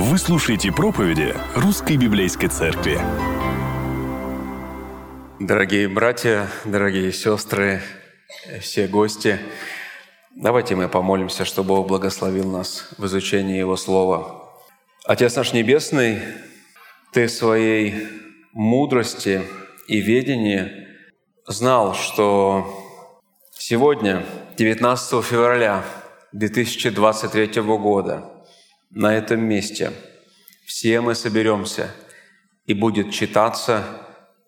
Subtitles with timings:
[0.00, 3.00] Вы слушаете проповеди Русской Библейской Церкви.
[5.40, 7.82] Дорогие братья, дорогие сестры,
[8.60, 9.40] все гости,
[10.36, 14.52] давайте мы помолимся, чтобы Бог благословил нас в изучении Его Слова.
[15.04, 16.20] Отец наш Небесный,
[17.12, 18.06] Ты своей
[18.52, 19.42] мудрости
[19.88, 20.86] и ведении
[21.48, 22.72] знал, что
[23.52, 24.24] сегодня,
[24.56, 25.82] 19 февраля
[26.30, 28.37] 2023 года,
[28.90, 29.92] на этом месте
[30.66, 31.90] все мы соберемся,
[32.66, 33.84] и будет читаться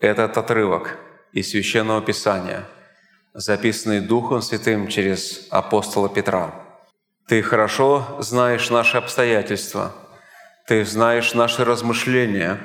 [0.01, 0.99] этот отрывок
[1.33, 2.65] из Священного Писания,
[3.33, 6.55] записанный Духом Святым через апостола Петра.
[7.27, 9.95] Ты хорошо знаешь наши обстоятельства,
[10.67, 12.59] ты знаешь наши размышления,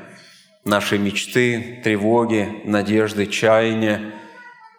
[0.63, 4.13] наши мечты, тревоги, надежды, чаяния,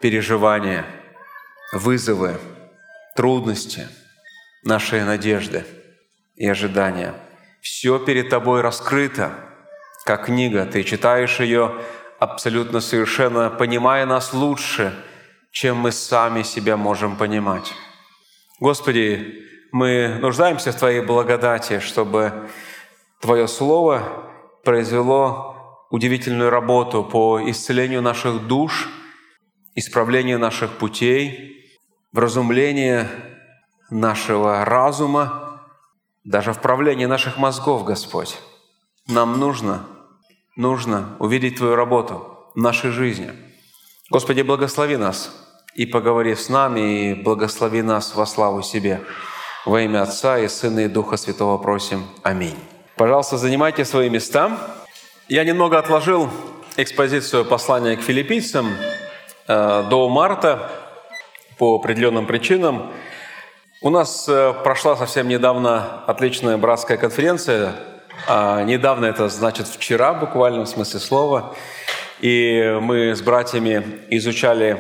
[0.00, 0.84] переживания,
[1.72, 2.36] вызовы,
[3.14, 3.88] трудности,
[4.64, 5.64] наши надежды
[6.36, 7.14] и ожидания.
[7.60, 9.32] Все перед тобой раскрыто,
[10.04, 10.66] как книга.
[10.66, 11.74] Ты читаешь ее
[12.18, 14.94] абсолютно совершенно, понимая нас лучше,
[15.50, 17.74] чем мы сами себя можем понимать.
[18.60, 22.48] Господи, мы нуждаемся в Твоей благодати, чтобы
[23.20, 24.30] Твое Слово
[24.64, 28.88] произвело удивительную работу по исцелению наших душ,
[29.74, 31.64] исправлению наших путей,
[32.12, 33.06] вразумлению
[33.90, 35.45] нашего разума,
[36.26, 38.38] даже вправлении наших мозгов, Господь.
[39.08, 39.86] Нам нужно
[40.56, 43.30] нужно увидеть Твою работу в нашей жизни.
[44.10, 45.30] Господи, благослови нас
[45.74, 49.02] и поговори с нами, и благослови нас во славу себе.
[49.66, 52.04] Во имя Отца и Сына и Духа Святого просим.
[52.22, 52.56] Аминь.
[52.96, 54.56] Пожалуйста, занимайте свои места.
[55.28, 56.30] Я немного отложил
[56.76, 58.68] экспозицию послания к филиппийцам
[59.48, 60.70] э, до марта
[61.58, 62.92] по определенным причинам.
[63.82, 67.74] У нас э, прошла совсем недавно отличная братская конференция
[68.26, 71.54] а, недавно, это значит вчера, буквально в смысле слова,
[72.20, 74.78] и мы с братьями изучали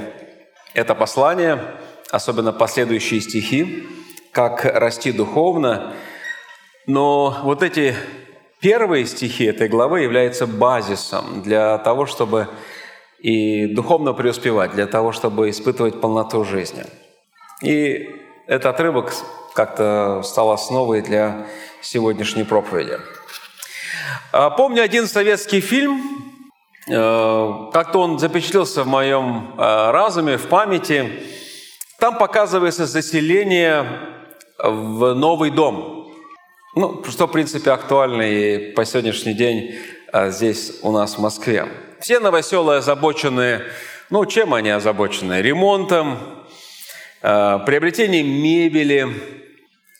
[0.72, 1.62] это послание,
[2.10, 3.86] особенно последующие стихи,
[4.32, 5.94] как расти духовно.
[6.86, 7.94] Но вот эти
[8.60, 12.48] первые стихи этой главы являются базисом для того, чтобы
[13.18, 16.84] и духовно преуспевать, для того, чтобы испытывать полноту жизни.
[17.62, 19.12] И этот отрывок
[19.54, 21.46] как-то стал основой для
[21.80, 22.98] сегодняшней проповеди.
[24.32, 26.02] А, помню один советский фильм,
[26.88, 31.22] э, как-то он запечатлелся в моем э, разуме, в памяти.
[31.98, 33.86] Там показывается заселение
[34.58, 36.12] в новый дом.
[36.74, 39.74] Ну, что, в принципе, актуально и по сегодняшний день
[40.12, 41.66] э, здесь у нас в Москве.
[42.00, 43.62] Все новоселы озабочены,
[44.10, 45.40] ну, чем они озабочены?
[45.40, 46.35] Ремонтом,
[47.20, 49.08] приобретением мебели,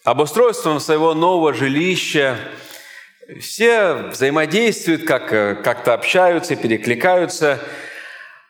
[0.04, 2.38] обустройством своего нового жилища–
[3.41, 7.60] все взаимодействуют, как, э, как-то общаются, перекликаются.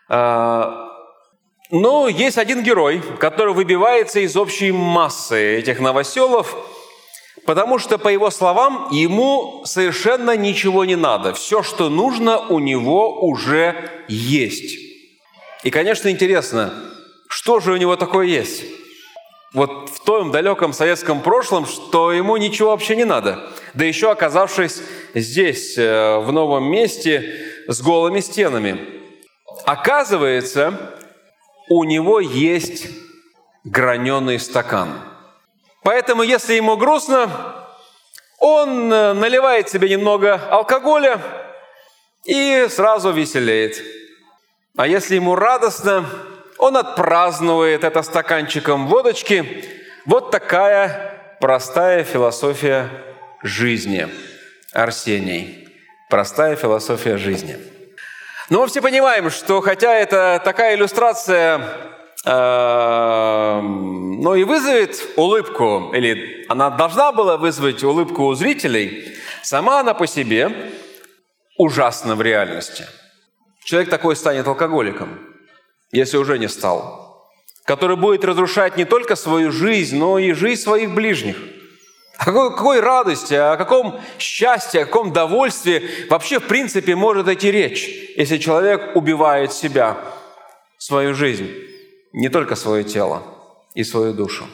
[0.09, 0.89] А,
[1.71, 6.55] но есть один герой, который выбивается из общей массы этих новоселов,
[7.45, 11.33] потому что, по его словам, ему совершенно ничего не надо.
[11.33, 14.79] Все, что нужно, у него уже есть.
[15.65, 16.75] И, конечно, интересно,
[17.29, 18.65] что же у него такое есть?
[19.57, 23.51] вот в том далеком советском прошлом, что ему ничего вообще не надо.
[23.73, 24.83] Да еще оказавшись
[25.15, 28.87] здесь, э, в новом месте, с голыми стенами.
[29.65, 30.99] Оказывается,
[31.71, 32.87] у него есть
[33.65, 34.91] граненый стакан.
[35.83, 37.31] Поэтому, если ему грустно,
[38.39, 41.19] он э, наливает себе немного алкоголя
[42.27, 43.83] и сразу веселеет.
[44.77, 46.05] А если ему радостно,
[46.59, 49.65] он отпразднует это стаканчиком водочки.
[50.05, 52.89] Вот такая простая философия
[53.43, 54.09] жизни.
[54.73, 55.69] Арсений.
[56.09, 57.57] Простая философия жизни.
[58.49, 61.61] Но мы все понимаем, что хотя это такая иллюстрация,
[62.25, 69.95] э, но и вызовет улыбку, или она должна была вызвать улыбку у зрителей, сама она
[69.95, 70.71] по себе
[71.59, 72.87] ужасна в реальности.
[73.65, 75.19] Человек такой станет алкоголиком–
[75.93, 77.31] если уже не стал,
[77.65, 81.37] который будет разрушать не только свою жизнь, но и жизнь своих ближних.
[82.19, 87.51] О какой, какой радости, о каком счастье, о каком довольстве вообще в принципе может идти
[87.51, 89.99] речь, если человек убивает себя,
[90.79, 91.51] свою жизнь,
[92.13, 93.23] не только свое тело
[93.75, 94.47] и свою душу.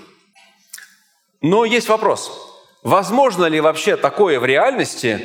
[1.41, 2.53] Но есть вопрос.
[2.83, 5.21] Возможно ли вообще такое в реальности,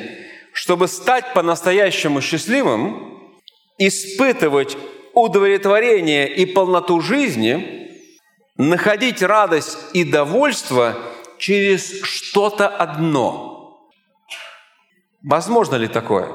[0.52, 3.32] чтобы стать по-настоящему счастливым,
[3.78, 4.76] испытывать
[5.22, 7.90] удовлетворение и полноту жизни,
[8.56, 10.96] находить радость и довольство
[11.38, 13.78] через что-то одно.
[15.22, 16.28] Возможно ли такое?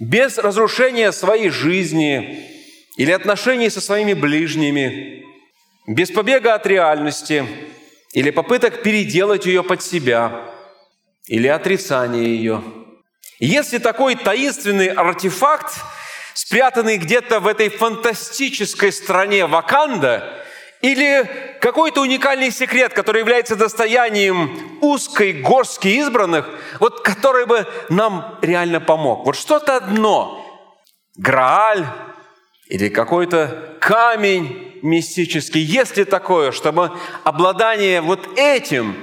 [0.00, 2.48] Без разрушения своей жизни
[2.96, 5.24] или отношений со своими ближними,
[5.86, 7.44] без побега от реальности
[8.12, 10.50] или попыток переделать ее под себя
[11.26, 12.62] или отрицания ее.
[13.40, 15.74] Если такой таинственный артефакт,
[16.34, 20.44] спрятанный где-то в этой фантастической стране Ваканда,
[20.82, 21.30] или
[21.62, 26.46] какой-то уникальный секрет, который является достоянием узкой горстки избранных,
[26.78, 29.24] вот который бы нам реально помог.
[29.24, 30.44] Вот что-то одно,
[31.16, 31.86] Грааль
[32.68, 36.92] или какой-то камень мистический, если такое, чтобы
[37.22, 38.94] обладание вот этим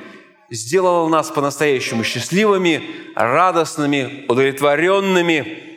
[0.51, 2.83] сделало нас по-настоящему счастливыми,
[3.15, 5.70] радостными, удовлетворенными,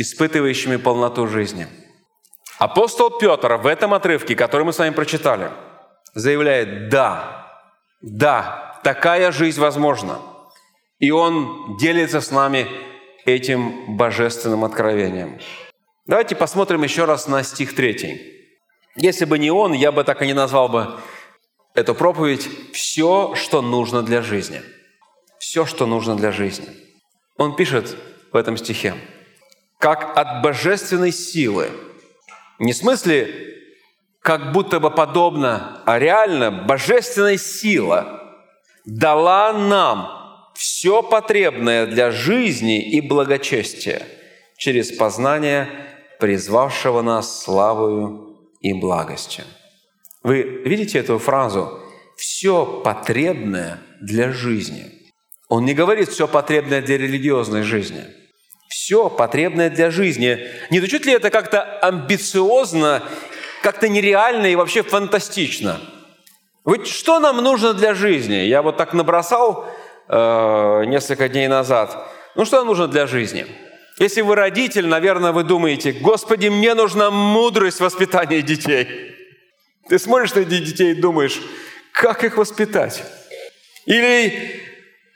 [0.00, 1.66] испытывающими полноту жизни–
[2.60, 5.50] Апостол Петр в этом отрывке, который мы с вами прочитали,
[6.12, 7.46] заявляет, да,
[8.02, 10.18] да, такая жизнь возможна.
[10.98, 12.68] И он делится с нами
[13.24, 15.40] этим божественным откровением.
[16.04, 18.20] Давайте посмотрим еще раз на стих 3.
[18.96, 21.00] Если бы не он, я бы так и не назвал бы
[21.74, 24.60] эту проповедь «Все, что нужно для жизни».
[25.38, 26.68] Все, что нужно для жизни.
[27.38, 27.96] Он пишет
[28.32, 28.94] в этом стихе,
[29.80, 31.70] «Как от божественной силы–
[32.60, 33.56] не в смысле,
[34.20, 38.20] как будто бы подобно, а реально божественная сила
[38.84, 44.02] дала нам все потребное для жизни и благочестия
[44.58, 45.68] через познание
[46.20, 49.44] призвавшего нас славою и благостью.
[50.22, 51.80] Вы видите эту фразу
[52.18, 54.84] «все потребное для жизни».
[55.48, 58.04] Он не говорит «все потребное для религиозной жизни»,
[58.70, 60.46] все потребное для жизни.
[60.70, 63.02] Не звучит ли это как-то амбициозно,
[63.62, 65.80] как-то нереально и вообще фантастично?
[66.64, 68.34] Ведь что нам нужно для жизни?
[68.34, 69.68] Я вот так набросал
[70.08, 72.08] э, несколько дней назад.
[72.36, 73.44] Ну что нам нужно для жизни?
[73.98, 78.86] Если вы родитель, наверное, вы думаете, Господи, мне нужна мудрость воспитания детей.
[79.88, 81.42] Ты смотришь на детей и думаешь,
[81.92, 83.02] как их воспитать?
[83.86, 84.62] Или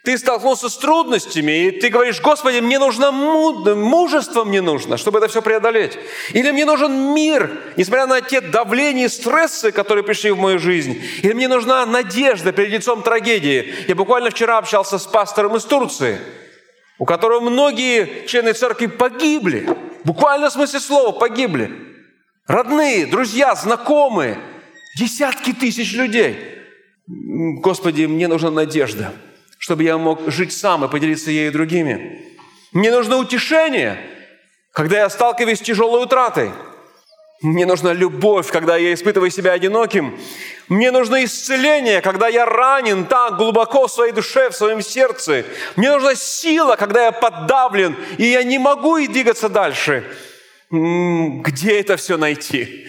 [0.05, 5.27] ты столкнулся с трудностями, и ты говоришь, Господи, мне нужно мужество, мне нужно, чтобы это
[5.27, 5.97] все преодолеть.
[6.29, 11.01] Или мне нужен мир, несмотря на те давления и стрессы, которые пришли в мою жизнь.
[11.23, 13.73] Или мне нужна надежда перед лицом трагедии.
[13.87, 16.19] Я буквально вчера общался с пастором из Турции,
[16.99, 19.67] у которого многие члены церкви погибли.
[20.03, 21.71] Буквально в смысле слова погибли.
[22.47, 24.39] Родные, друзья, знакомые,
[24.99, 26.37] десятки тысяч людей.
[27.07, 29.11] Господи, мне нужна надежда
[29.65, 32.21] чтобы я мог жить сам и поделиться ею другими.
[32.71, 33.97] Мне нужно утешение,
[34.71, 36.51] когда я сталкиваюсь с тяжелой утратой.
[37.41, 40.19] Мне нужна любовь, когда я испытываю себя одиноким.
[40.69, 45.45] Мне нужно исцеление, когда я ранен так глубоко в своей душе, в своем сердце.
[45.75, 50.03] Мне нужна сила, когда я подавлен, и я не могу и двигаться дальше.
[50.69, 52.85] Где это все найти?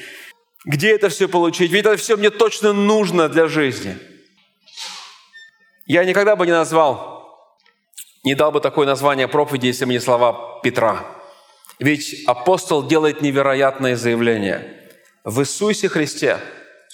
[0.67, 1.72] Где это все получить?
[1.72, 3.96] Ведь это все мне точно нужно для жизни–
[5.87, 7.17] я никогда бы не назвал,
[8.25, 11.05] не дал бы такое название проповеди, если бы не слова Петра.
[11.79, 14.91] Ведь апостол делает невероятное заявление.
[15.25, 16.38] В Иисусе Христе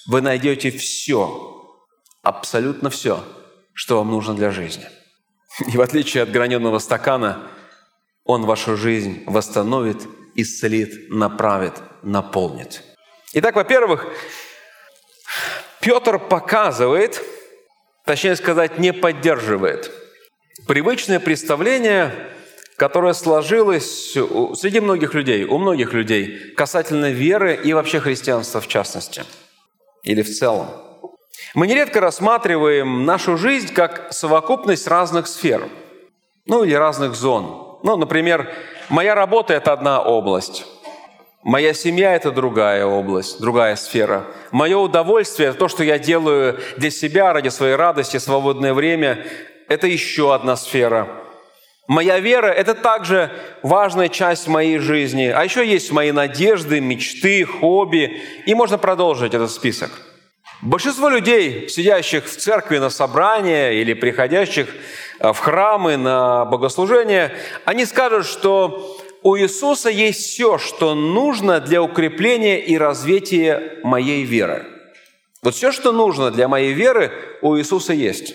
[0.06, 1.78] вы найдете все,
[2.22, 3.24] абсолютно все,
[3.72, 4.86] что вам нужно для жизни.
[5.72, 7.48] И в отличие от граненого стакана,
[8.24, 12.82] Он вашу жизнь восстановит, исцелит, направит, наполнит.
[13.32, 14.06] Итак, во-первых,
[15.80, 17.22] Петр показывает–
[18.04, 19.90] точнее сказать, не поддерживает.
[20.66, 22.12] Привычное представление,
[22.76, 29.24] которое сложилось среди многих людей, у многих людей, касательно веры и вообще христианства в частности,
[30.02, 30.68] или в целом.
[31.54, 35.68] Мы нередко рассматриваем нашу жизнь как совокупность разных сфер,
[36.46, 37.78] ну или разных зон.
[37.82, 38.52] Ну, например,
[38.88, 40.64] моя работа– это одна область,
[41.42, 44.26] Моя семья– это другая область, другая сфера.
[44.52, 49.26] Мое удовольствие, то, что я делаю для себя, ради своей радости, свободное время–
[49.68, 51.08] это еще одна сфера.
[51.88, 53.32] Моя вера– это также
[53.64, 55.26] важная часть моей жизни.
[55.34, 58.22] А еще есть мои надежды, мечты, хобби.
[58.46, 59.90] И можно продолжить этот список.
[60.60, 64.68] Большинство людей, сидящих в церкви на собрания или приходящих
[65.18, 67.32] в храмы на богослужение,
[67.64, 74.66] они скажут, что у Иисуса есть все, что нужно для укрепления и развития моей веры.
[75.42, 78.34] Вот все, что нужно для моей веры, у Иисуса есть.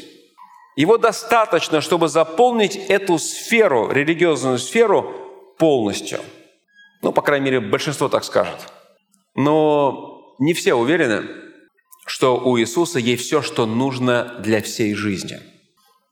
[0.76, 6.20] Его достаточно, чтобы заполнить эту сферу, религиозную сферу полностью.
[7.02, 8.60] Ну, по крайней мере, большинство так скажет.
[9.36, 11.28] Но не все уверены,
[12.06, 15.40] что у Иисуса есть все, что нужно для всей жизни.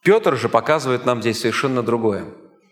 [0.04, 2.26] Петр же показывает нам здесь совершенно другое.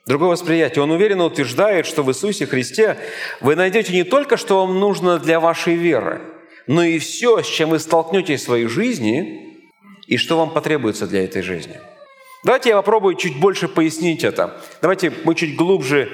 [0.05, 0.83] Другое восприятие.
[0.83, 2.97] Он уверенно утверждает, что в Иисусе Христе
[3.41, 6.21] вы найдете не только, что вам нужно для вашей веры,
[6.67, 9.53] но и все, с чем вы столкнетесь в своей жизни,
[10.07, 11.79] и что вам потребуется для этой жизни.
[12.43, 14.61] Давайте я попробую чуть больше пояснить это.
[14.81, 16.11] Давайте мы чуть глубже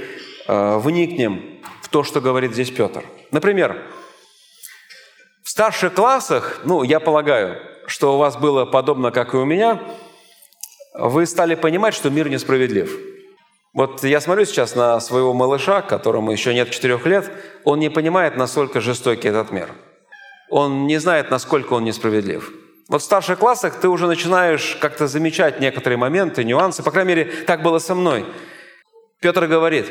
[0.48, 3.04] э, вникнем в то, что говорит здесь Петр.
[3.32, 3.82] Например,
[5.44, 9.82] в старших классах, ну, я полагаю, что у вас было подобно, как и у меня,
[10.94, 12.96] вы стали понимать, что мир несправедлив.
[13.74, 17.32] Вот я смотрю сейчас на своего малыша, которому еще нет четырех лет,
[17.64, 19.70] он не понимает, насколько жестокий этот мир.
[20.50, 22.52] Он не знает, насколько он несправедлив.
[22.88, 26.82] Вот в старших классах ты уже начинаешь как-то замечать некоторые моменты, нюансы.
[26.82, 28.26] По крайней мере, так было со мной.
[29.22, 29.86] Петр говорит,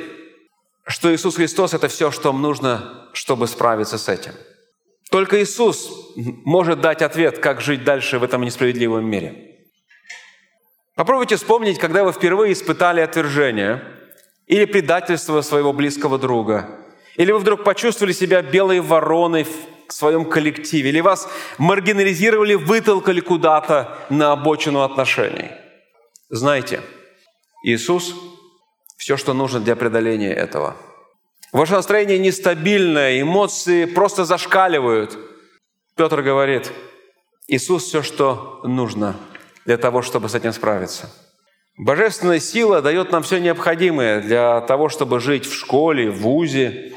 [0.84, 4.32] что Иисус Христос– это все, что нужно, чтобы справиться с этим.
[5.10, 6.12] Только Иисус
[6.44, 9.47] может дать ответ, как жить дальше в этом несправедливом мире.
[10.98, 13.84] Попробуйте вспомнить, когда вы впервые испытали отвержение
[14.48, 16.68] или предательство своего близкого друга,
[17.14, 23.96] или вы вдруг почувствовали себя белой вороной в своем коллективе, или вас маргинализировали, вытолкали куда-то
[24.10, 25.52] на обочину отношений.
[26.30, 26.80] Знаете,
[27.62, 28.16] Иисус–
[28.96, 30.76] все, что нужно для преодоления этого.
[31.52, 35.16] Ваше настроение нестабильное, эмоции просто зашкаливают.
[35.94, 36.72] Петр говорит,
[37.46, 39.14] Иисус– все, что нужно–
[39.68, 41.10] для того, чтобы с этим справиться.
[41.76, 46.94] Божественная сила дает нам все необходимое для того, чтобы жить в школе, в ВУЗе,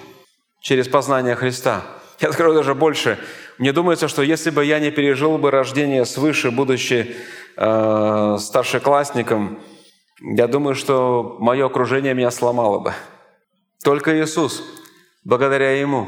[0.62, 1.82] через познание Христа.
[2.22, 3.20] Я скажу даже больше.
[3.58, 7.14] Мне думается, что если бы я не пережил бы рождение свыше, будучи
[7.58, 9.60] э, старшеклассником,
[10.22, 12.94] я думаю, что мое окружение меня сломало бы.
[13.84, 14.64] Только Иисус,
[15.26, 16.08] благодаря Ему,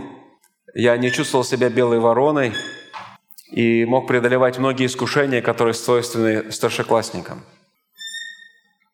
[0.73, 2.53] я не чувствовал себя белой вороной,
[3.53, 7.45] и мог преодолевать многие искушения, которые свойственны старшеклассникам.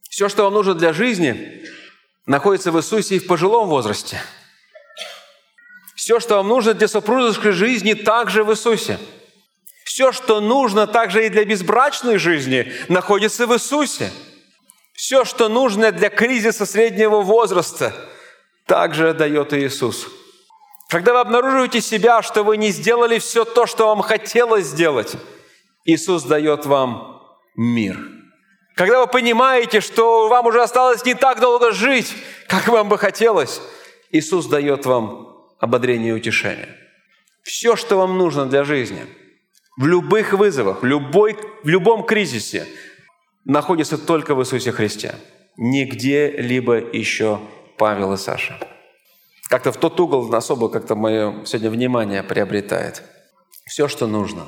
[0.10, 1.64] Все, что вам нужно для жизни,
[2.26, 4.22] находится в Иисусе и в пожилом возрасте.
[5.96, 9.00] Все, что вам нужно для супружеской жизни, также в Иисусе.
[9.86, 14.12] Все, что нужно также и для безбрачной жизни, находится в Иисусе.
[14.94, 17.96] Все, что нужно для кризиса среднего возраста,
[18.66, 20.10] также дает Иисус–
[20.90, 25.16] когда вы обнаруживаете себя, что вы не сделали все то, что вам хотелось сделать,
[25.86, 27.22] Иисус дает вам
[27.56, 28.00] мир.
[28.76, 32.16] Когда вы понимаете, что вам уже осталось не так долго жить,
[32.48, 33.62] как вам бы хотелось,
[34.12, 36.76] Иисус дает вам ободрение и утешение.
[37.44, 39.06] Все, что вам нужно для жизни,
[39.78, 42.68] в любых вызовах, в, любой, в любом кризисе,
[43.46, 45.16] находится только в Иисусе Христе.
[45.56, 47.40] Нигде либо еще
[47.78, 48.58] Павел и Саша
[49.50, 53.02] как-то в тот угол особо как-то мое сегодня внимание приобретает.
[53.66, 54.46] Все, что нужно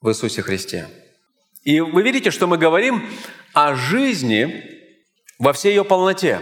[0.00, 0.86] в Иисусе Христе.
[1.64, 3.04] И вы видите, что мы говорим
[3.52, 4.64] о жизни
[5.38, 6.40] во всей ее полноте.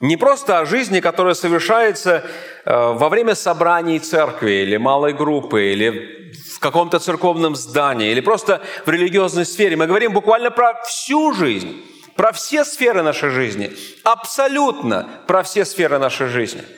[0.00, 2.24] Не просто о жизни, которая совершается
[2.66, 8.60] э, во время собраний церкви или малой группы, или в каком-то церковном здании, или просто
[8.84, 9.76] в религиозной сфере.
[9.76, 11.82] Мы говорим буквально про всю жизнь,
[12.14, 13.72] про все сферы нашей жизни,
[14.04, 16.62] абсолютно про все сферы нашей жизни–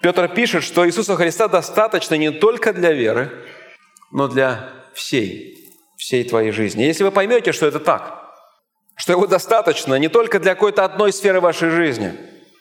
[0.00, 3.30] Петр пишет, что Иисуса Христа достаточно не только для веры,
[4.12, 6.82] но для всей, всей твоей жизни.
[6.82, 8.34] Если вы поймете, что это так,
[8.96, 12.12] что его достаточно не только для какой-то одной сферы вашей жизни,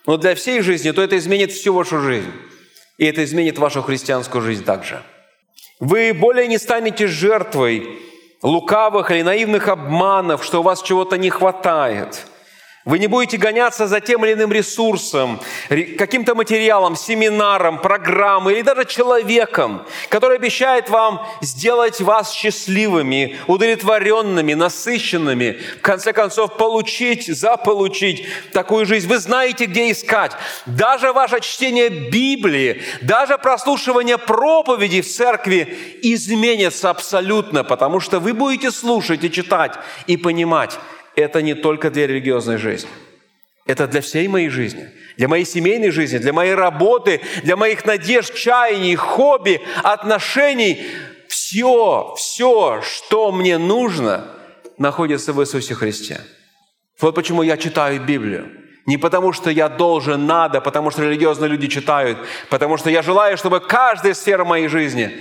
[0.05, 2.31] но для всей жизни, то это изменит всю вашу жизнь.
[2.97, 5.03] И это изменит вашу христианскую жизнь также.
[5.79, 7.99] Вы более не станете жертвой
[8.41, 12.27] лукавых или наивных обманов, что у вас чего-то не хватает–
[12.85, 15.41] вы не будете гоняться за тем или иным ресурсом,
[15.97, 25.59] каким-то материалом, семинаром, программой или даже человеком, который обещает вам сделать вас счастливыми, удовлетворенными, насыщенными,
[25.79, 29.07] в конце концов получить, заполучить такую жизнь.
[29.07, 30.33] Вы знаете, где искать.
[30.67, 38.69] Даже ваше чтение Библии, даже прослушивание проповедей в церкви изменится абсолютно, потому что вы будете
[38.69, 39.73] слушать и читать
[40.05, 40.77] и понимать,
[41.15, 42.89] это не только для религиозной жизни.
[43.65, 48.35] Это для всей моей жизни, для моей семейной жизни, для моей работы, для моих надежд,
[48.35, 50.85] чаяний, хобби, отношений.
[51.27, 54.27] Все, все, что мне нужно,
[54.77, 56.21] находится в Иисусе Христе.
[56.99, 58.51] Вот почему я читаю Библию.
[58.85, 62.19] Не потому, что я должен, надо, потому что религиозные люди читают,
[62.51, 65.11] потому что я желаю, чтобы каждая сфера моей жизни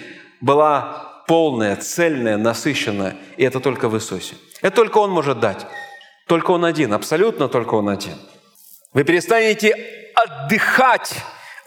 [0.43, 3.17] была полная, цельная, насыщенная.
[3.39, 4.35] И это только в Иисусе.
[4.61, 5.67] Это только Он может дать.
[6.27, 8.17] Только Он один, абсолютно только Он один.
[8.93, 9.75] Вы перестанете
[10.15, 11.15] отдыхать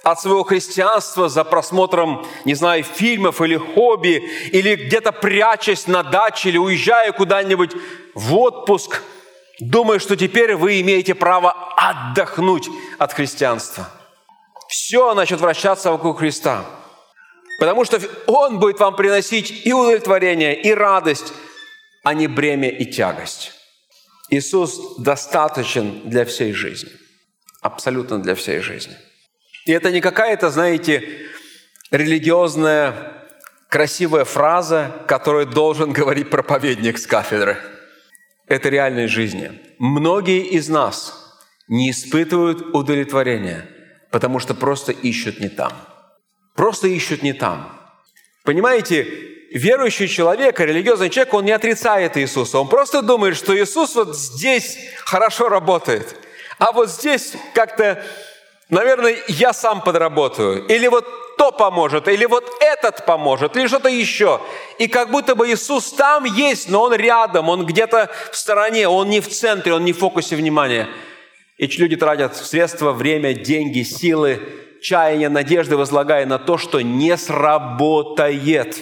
[0.03, 6.49] от своего христианства за просмотром, не знаю, фильмов или хобби, или где-то прячась на даче,
[6.49, 7.71] или уезжая куда-нибудь
[8.15, 9.03] в отпуск,
[9.59, 13.89] думая, что теперь вы имеете право отдохнуть от христианства.
[14.69, 16.65] Все начнет вращаться вокруг Христа.
[17.59, 21.33] Потому что Он будет вам приносить и удовлетворение, и радость,
[22.03, 23.56] а не бремя и тягость.
[24.29, 26.91] Иисус достаточен для всей жизни.
[27.61, 28.95] Абсолютно для всей жизни.
[29.65, 31.29] И это не какая-то, знаете,
[31.91, 33.25] религиозная
[33.69, 37.57] красивая фраза, которую должен говорить проповедник с кафедры.
[38.47, 39.59] Это реальной жизни.
[39.77, 43.69] Многие из нас не испытывают удовлетворения,
[44.09, 45.73] потому что просто ищут не там.
[46.55, 47.77] Просто ищут не там.
[48.45, 49.05] Понимаете,
[49.51, 52.59] верующий человек, религиозный человек, он не отрицает Иисуса.
[52.59, 56.15] Он просто думает, что Иисус вот здесь хорошо работает,
[56.59, 58.03] а вот здесь как-то,
[58.69, 60.65] наверное, я сам подработаю.
[60.67, 61.05] Или вот
[61.37, 64.41] то поможет, или вот этот поможет, или что-то еще.
[64.79, 69.07] И как будто бы Иисус там есть, но Он рядом, Он где-то в стороне, Он
[69.09, 70.87] не в центре, Он не в фокусе внимания.
[71.57, 74.41] Эти люди тратят средства, время, деньги, силы,
[74.81, 78.77] чаяния, надежды, возлагая на то, что не сработает.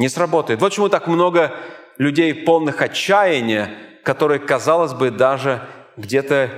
[0.00, 0.62] Не сработает.
[0.62, 1.54] Вот почему так много
[1.98, 5.60] людей полных отчаяния, которые, казалось бы, даже
[5.98, 6.48] где-то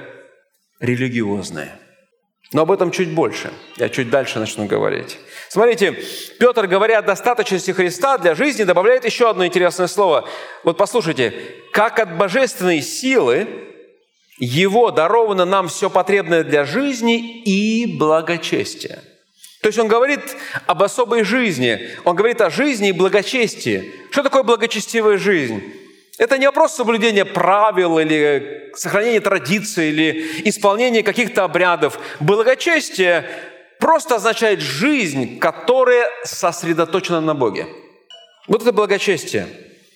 [0.78, 1.72] религиозные.
[2.52, 3.52] Но об этом чуть больше.
[3.78, 5.18] Я чуть дальше начну говорить.
[5.48, 5.98] Смотрите,
[6.38, 10.28] Петр, говоря о достаточности Христа для жизни, добавляет еще одно интересное слово.
[10.62, 11.34] Вот послушайте.
[11.72, 13.48] «Как от божественной силы
[14.38, 19.02] Его даровано нам все потребное для жизни и благочестия».
[19.62, 20.20] То есть он говорит
[20.66, 21.88] об особой жизни.
[22.04, 23.92] Он говорит о жизни и благочестии.
[24.10, 25.62] Что такое благочестивая жизнь?
[26.18, 32.00] Это не вопрос соблюдения правил или сохранения традиций или исполнения каких-то обрядов.
[32.18, 33.24] Благочестие
[33.78, 37.68] просто означает жизнь, которая сосредоточена на Боге.
[38.48, 39.46] Вот это благочестие.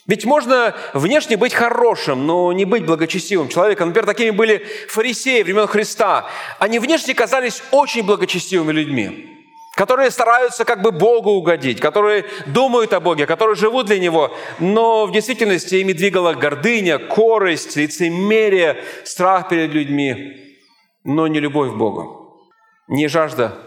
[0.07, 3.89] Ведь можно внешне быть хорошим, но не быть благочестивым человеком.
[3.89, 6.31] Например, такими были фарисеи времен Христа.
[6.61, 9.36] Они внешне казались очень благочестивыми людьми
[9.77, 15.05] которые стараются как бы Богу угодить, которые думают о Боге, которые живут для Него, но
[15.05, 20.57] в действительности ими двигала гордыня, корость, лицемерие, страх перед людьми,
[21.05, 22.41] но не любовь к Богу,
[22.89, 23.59] не жажда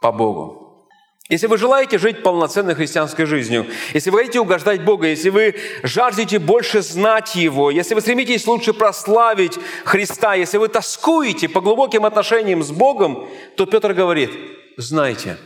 [0.00, 0.88] по Богу.
[1.28, 6.38] Если вы желаете жить полноценной христианской жизнью, если вы хотите угождать Бога, если вы жаждете
[6.38, 12.62] больше знать Его, если вы стремитесь лучше прославить Христа, если вы тоскуете по глубоким отношениям
[12.62, 14.30] с Богом, то Петр говорит–
[14.76, 15.38] знайте,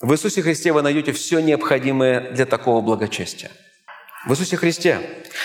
[0.00, 3.50] в Иисусе Христе вы найдете все необходимое для такого благочестия.
[4.26, 5.00] В Иисусе Христе.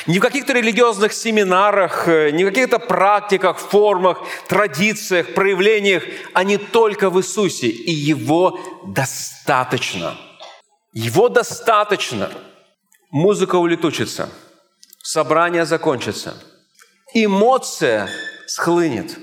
[0.06, 6.58] Не в каких-то религиозных семинарах, э, не в каких-то практиках, формах, традициях, проявлениях, а не
[6.58, 7.68] только в Иисусе.
[7.68, 10.16] И Его достаточно.
[10.94, 12.32] Его достаточно.
[13.12, 14.30] Музыка улетучится,
[15.02, 16.36] собрание закончится,
[17.14, 18.10] эмоция
[18.48, 19.18] схлынет.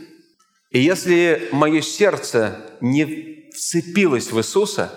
[0.70, 4.90] И если мое сердце не вцепилась в Иисуса,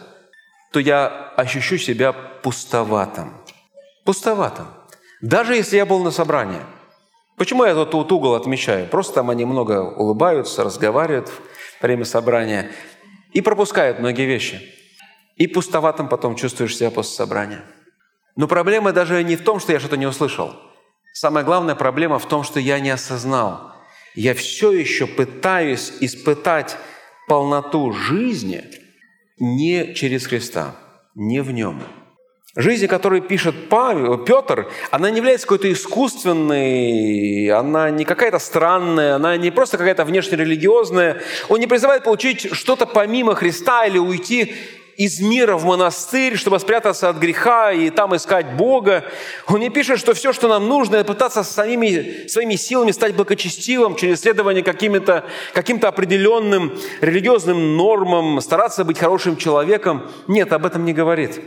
[0.71, 3.33] то я ощущу себя пустоватым.
[4.03, 4.67] Пустоватым.
[5.21, 6.61] Даже если я был на собрании.
[7.37, 8.87] Почему я этот вот угол отмечаю?
[8.87, 11.31] Просто там они много улыбаются, разговаривают
[11.79, 12.71] во время собрания
[13.33, 14.61] и пропускают многие вещи.
[15.35, 17.63] И пустоватым потом чувствуешь себя после собрания.
[18.35, 20.53] Но проблема даже не в том, что я что-то не услышал.
[21.13, 23.71] Самая главная проблема в том, что я не осознал.
[24.15, 26.77] Я все еще пытаюсь испытать
[27.27, 28.63] полноту жизни
[29.37, 30.75] не через Христа,
[31.13, 31.83] не в нем.
[32.55, 39.13] Жизнь, о которой пишет Павел, Петр, она не является какой-то искусственной, она не какая-то странная,
[39.13, 41.21] она не просто какая-то внешне религиозная.
[41.49, 44.55] Он не призывает получить что-то помимо Христа или уйти
[44.97, 49.05] из мира в монастырь, чтобы спрятаться от греха и там искать Бога.
[49.47, 53.95] Он не пишет, что все, что нам нужно, это пытаться самими, своими силами стать благочестивым
[53.95, 60.09] через следование каким-то каким определенным религиозным нормам, стараться быть хорошим человеком.
[60.27, 61.39] Нет, об этом не говорит.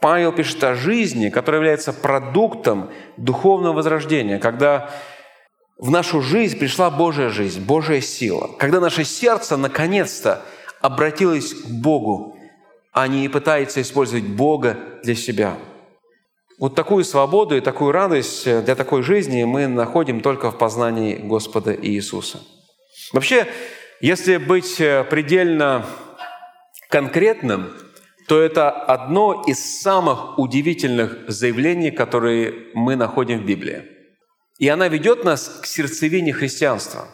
[0.00, 4.90] Павел пишет о жизни, которая является продуктом духовного возрождения, когда
[5.78, 10.42] в нашу жизнь пришла Божья жизнь, Божья сила, когда наше сердце наконец-то
[10.80, 12.37] обратилось к Богу,
[12.98, 15.56] а не пытается использовать Бога для себя.
[16.58, 21.72] Вот такую свободу и такую радость для такой жизни мы находим только в познании Господа
[21.80, 22.40] Иисуса.
[23.12, 23.46] Вообще,
[24.00, 25.86] если быть предельно
[26.90, 27.72] конкретным,
[28.26, 33.84] то это одно из самых удивительных заявлений, которые мы находим в Библии.
[34.58, 37.06] И она ведет нас к сердцевине христианства.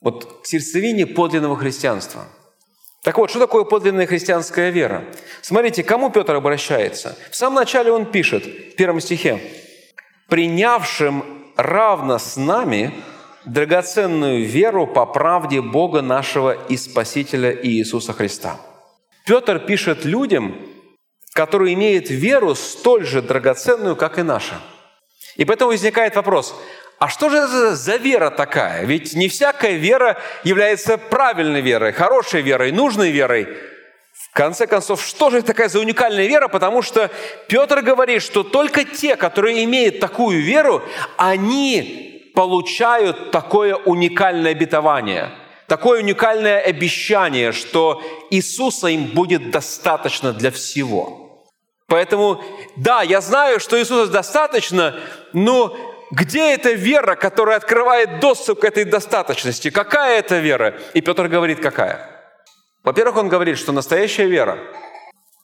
[0.00, 2.28] Вот к сердцевине подлинного христианства–
[3.02, 5.04] так вот, что такое подлинная христианская вера?
[5.40, 7.16] Смотрите, кому Петр обращается?
[7.30, 9.40] В самом начале он пишет, в первом стихе,
[10.28, 11.24] «принявшим
[11.56, 12.92] равно с нами
[13.44, 18.60] драгоценную веру по правде Бога нашего и Спасителя Иисуса Христа.
[19.26, 20.56] Петр пишет людям,
[21.32, 24.60] которые имеют веру столь же драгоценную, как и наша.
[25.36, 26.54] И поэтому возникает вопрос,
[26.98, 28.84] а что же это за вера такая?
[28.84, 33.46] Ведь не всякая вера является правильной верой, хорошей верой, нужной верой.
[34.12, 36.48] В конце концов, что же это такая за уникальная вера?
[36.48, 37.10] Потому что
[37.46, 40.82] Петр говорит, что только те, которые имеют такую веру,
[41.16, 45.30] они получают такое уникальное обетование,
[45.68, 51.46] такое уникальное обещание, что Иисуса им будет достаточно для всего.
[51.86, 52.42] Поэтому,
[52.76, 54.98] да, я знаю, что Иисуса достаточно,
[55.32, 55.76] но
[56.10, 59.70] где эта вера, которая открывает доступ к этой достаточности?
[59.70, 60.74] Какая это вера?
[60.94, 62.08] И Петр говорит, какая?
[62.82, 64.58] Во-первых, он говорит, что настоящая вера,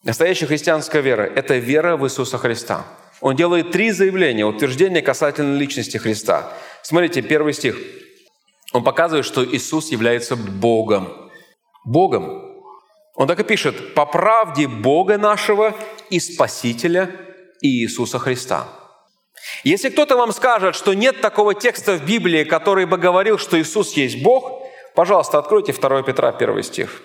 [0.02, 2.84] настоящая христианская вера– это вера в Иисуса Христа.
[3.20, 6.52] Он делает три заявления, утверждения касательно личности Христа.
[6.82, 7.76] Смотрите, первый стих.
[8.72, 11.30] Он показывает, что Иисус является Богом.
[11.84, 12.42] Богом.
[13.14, 15.74] Он так и пишет, «По правде Бога нашего
[16.10, 17.10] и Спасителя
[17.60, 18.66] Иисуса Христа».
[19.62, 23.92] Если кто-то вам скажет, что нет такого текста в Библии, который бы говорил, что Иисус
[23.92, 24.62] есть Бог,
[24.94, 27.02] пожалуйста, откройте 2 Петра, 1 стих.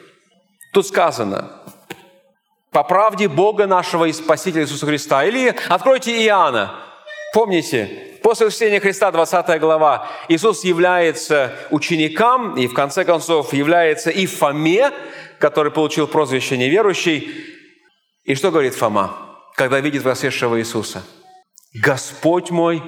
[0.73, 1.51] Тут сказано,
[2.71, 5.25] по правде Бога нашего и Спасителя Иисуса Христа.
[5.25, 6.75] Или откройте Иоанна.
[7.33, 14.25] Помните, после воскресения Христа, 20 глава, Иисус является ученикам и в конце концов является и
[14.25, 14.91] Фоме,
[15.39, 17.31] который получил прозвище неверующий.
[18.23, 19.17] И что говорит Фома,
[19.55, 21.03] когда видит воскресшего Иисуса–
[21.73, 22.81] Господь мой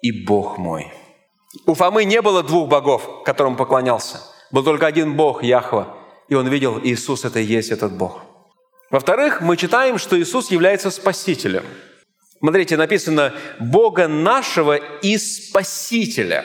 [0.00, 0.92] и Бог мой.
[1.66, 4.20] У Фомы не было двух богов, которым поклонялся.
[4.52, 5.96] Был только один Бог, Яхва.
[6.28, 8.22] И он видел, Иисус– это и есть этот Бог.
[8.90, 11.64] Во-вторых, мы читаем, что Иисус является Спасителем.
[12.38, 16.44] Смотрите, написано «Бога нашего и Спасителя».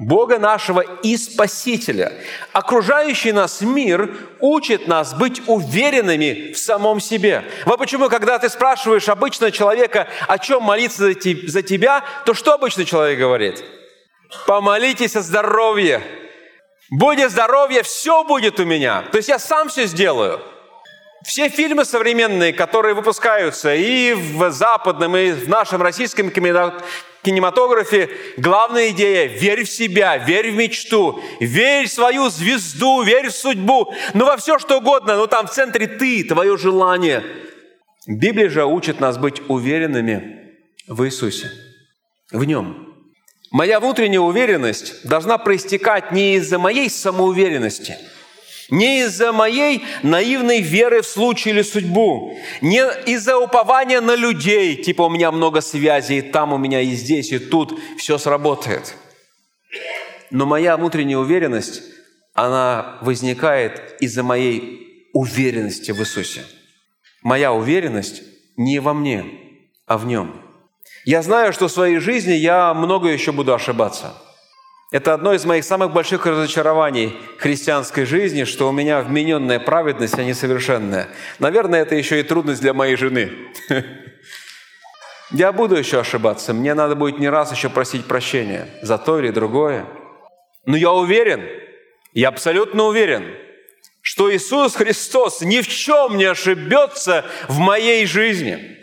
[0.00, 2.14] Бога нашего и Спасителя.
[2.54, 7.44] Окружающий нас мир учит нас быть уверенными в самом себе.
[7.66, 12.86] Вот почему, когда ты спрашиваешь обычно человека, о чем молиться за тебя, то что обычно
[12.86, 13.62] человек говорит?
[14.46, 16.00] Помолитесь о здоровье.
[16.90, 19.04] Будет здоровье, все будет у меня.
[19.12, 20.40] То есть я сам все сделаю.
[21.22, 29.26] Все фильмы современные, которые выпускаются и в западном, и в нашем российском кинематографе главная идея–
[29.28, 34.38] верь в себя, верь в мечту, верь в свою звезду, верь в судьбу, ну во
[34.38, 37.22] все что угодно, но там в центре ты, твое желание.
[38.06, 40.56] Библия же учит нас быть уверенными
[40.88, 41.50] в Иисусе,
[42.32, 42.94] в Нем.
[43.50, 47.98] Моя внутренняя уверенность должна проистекать не из-за моей самоуверенности–
[48.70, 55.02] не из-за моей наивной веры в случай или судьбу, не из-за упования на людей, типа
[55.02, 58.94] у меня много связей, там у меня и здесь, и тут все сработает.
[60.30, 61.82] Но моя внутренняя уверенность,
[62.34, 66.44] она возникает из-за моей уверенности в Иисусе.
[67.22, 68.22] Моя уверенность
[68.56, 69.24] не во мне,
[69.86, 70.40] а в Нем.
[71.04, 74.14] Я знаю, что в своей жизни я много еще буду ошибаться–
[74.90, 80.24] это одно из моих самых больших разочарований христианской жизни, что у меня вмененная праведность, а
[80.24, 81.08] не совершенная.
[81.38, 83.30] Наверное, это еще и трудность для моей жены.
[85.30, 86.52] Я буду еще ошибаться.
[86.52, 89.86] Мне надо будет не раз еще просить прощения за то или другое.
[90.66, 91.46] Но я уверен,
[92.12, 93.32] я абсолютно уверен,
[94.02, 98.76] что Иисус Христос ни в чем не ошибется в моей жизни.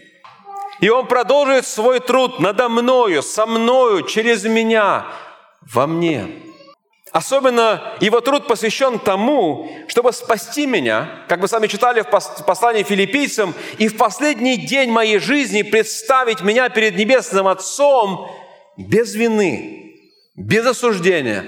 [0.80, 5.06] И Он продолжит свой труд надо мною, со мною, через меня–
[5.74, 6.28] во мне.
[7.12, 13.54] Особенно его труд посвящен тому, чтобы спасти меня, как мы сами читали в послании филиппийцам,
[13.78, 18.30] и в последний день моей жизни представить меня перед Небесным Отцом
[18.78, 19.96] без вины,
[20.36, 21.46] без осуждения,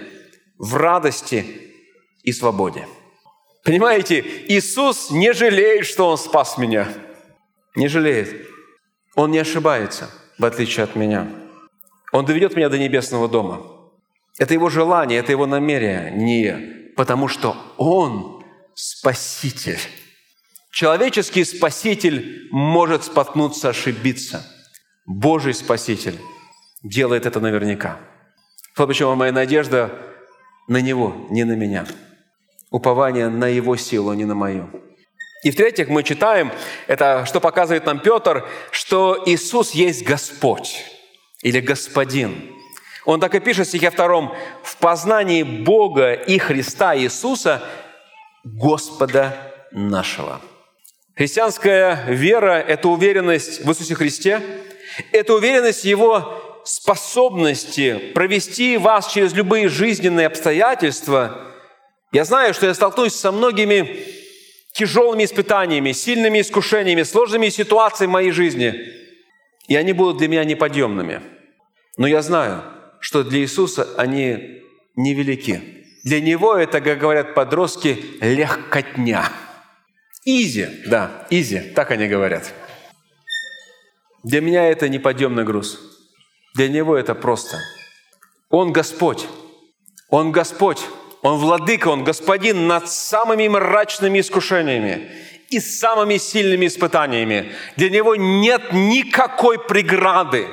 [0.58, 1.46] в радости
[2.24, 2.88] и свободе.
[3.64, 6.88] Понимаете, Иисус не жалеет, что Он спас меня.
[7.76, 8.48] Не жалеет.
[9.16, 11.28] Он не ошибается, в отличие от меня.
[12.12, 13.62] Он доведет меня до небесного дома–
[14.40, 19.80] это его желание, это его намерение, потому что он спаситель.
[20.72, 24.46] Человеческий спаситель может споткнуться, ошибиться.
[25.06, 26.18] Божий спаситель
[26.84, 28.00] делает это наверняка.
[28.78, 29.92] Вот почему моя надежда
[30.68, 31.86] на Него, не на меня.
[32.72, 34.70] Упование на Его силу, а не на мою.
[35.44, 36.52] И в-третьих, мы читаем,
[36.88, 40.86] это что показывает нам Петр, что Иисус есть Господь
[41.42, 42.59] или Господин.
[43.10, 47.64] Он так и пишет в стихе втором, «В познании Бога и Христа Иисуса,
[48.44, 49.36] Господа
[49.72, 50.40] нашего».
[51.16, 54.44] Христианская вера– это уверенность в Иисусе Христе,
[55.12, 61.48] это уверенность в Его способности провести вас через любые жизненные обстоятельства,
[62.12, 64.06] я знаю, что я столкнусь со многими
[64.74, 68.76] тяжелыми испытаниями, сильными искушениями, сложными ситуациями в моей жизни,
[69.68, 71.24] и они будут для меня неподъемными.
[71.98, 72.64] Но я знаю,
[73.00, 74.62] что для Иисуса они
[74.96, 75.86] невелики.
[76.04, 79.30] Для Него это, как говорят подростки, легкотня.
[80.26, 82.54] Изи, да, изи, так они говорят.
[84.24, 85.80] Для меня это неподъемный груз.
[86.56, 87.58] Для Него это просто.
[88.50, 89.28] Он Господь.
[90.10, 90.82] Он Господь.
[91.22, 95.10] Он владыка, Он господин над самыми мрачными искушениями
[95.50, 97.52] и самыми сильными испытаниями.
[97.76, 100.48] Для Него нет никакой преграды,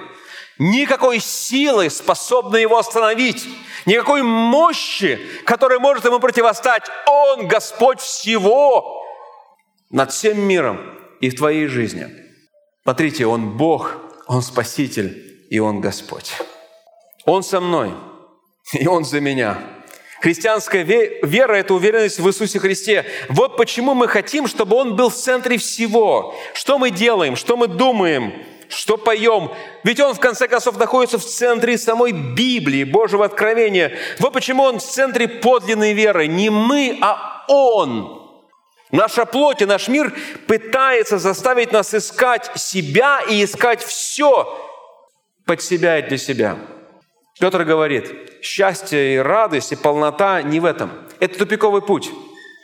[0.59, 3.47] никакой силы, способной Его остановить,
[3.85, 6.85] никакой мощи, которая может Ему противостать.
[7.07, 9.05] Он Господь всего
[9.91, 10.81] над всем миром
[11.21, 12.09] и в твоей жизни.
[12.83, 16.33] Смотрите, Он Бог, Он Спаситель и Он Господь.
[17.25, 17.93] Он со мной,
[18.73, 19.59] и Он за меня–
[20.21, 23.05] Христианская вера– это уверенность в Иисусе Христе.
[23.29, 26.35] Вот почему мы хотим, чтобы Он был в центре всего.
[26.55, 28.33] Что мы делаем, что мы думаем,
[28.69, 29.51] что поем.
[29.85, 33.97] Ведь Он, в конце концов, находится в центре самой Библии, Божьего откровения.
[34.19, 36.27] Вот почему Он в центре подлинной веры.
[36.27, 38.23] Не мы, а Он.
[38.93, 40.13] Наша плоть и наш мир
[40.47, 44.57] пытается заставить нас искать себя и искать все
[45.45, 46.57] под себя и для себя.
[47.39, 50.91] Петр говорит, счастье и радость и полнота не в этом.
[51.21, 52.11] Это тупиковый путь.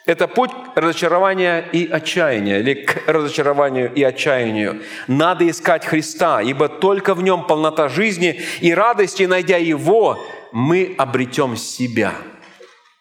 [0.04, 4.82] Это путь разочарования и отчаяния, или к разочарованию и отчаянию.
[5.06, 10.18] Надо искать Христа, ибо только в Нем полнота жизни и радости, найдя Его,
[10.52, 12.14] мы обретем себя.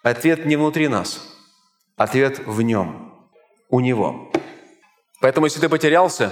[0.04, 1.36] Ответ не внутри нас,
[1.98, 3.14] ответ в Нем,
[3.70, 4.32] у Него.
[5.22, 6.32] Поэтому, если ты потерялся,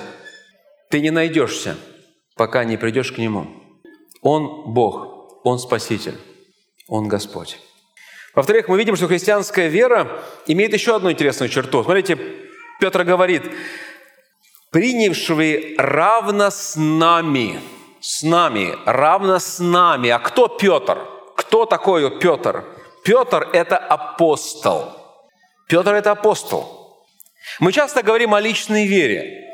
[0.89, 1.77] ты не найдешься,
[2.35, 3.47] пока не придешь к Нему.
[4.21, 6.17] Он Бог– он Спаситель,
[6.87, 7.59] Он Господь.
[8.35, 11.83] Во-вторых, мы видим, что христианская вера имеет еще одну интересную черту.
[11.83, 12.17] Смотрите,
[12.79, 13.43] Петр говорит,
[14.71, 17.59] принявшие равно с нами,
[17.99, 20.09] с нами, равно с нами.
[20.09, 20.99] А кто Петр?
[21.35, 22.63] Кто такой Петр?
[23.03, 24.93] Петр– это апостол.
[25.67, 27.05] Петр– это апостол.
[27.59, 29.45] Мы часто говорим о личной вере.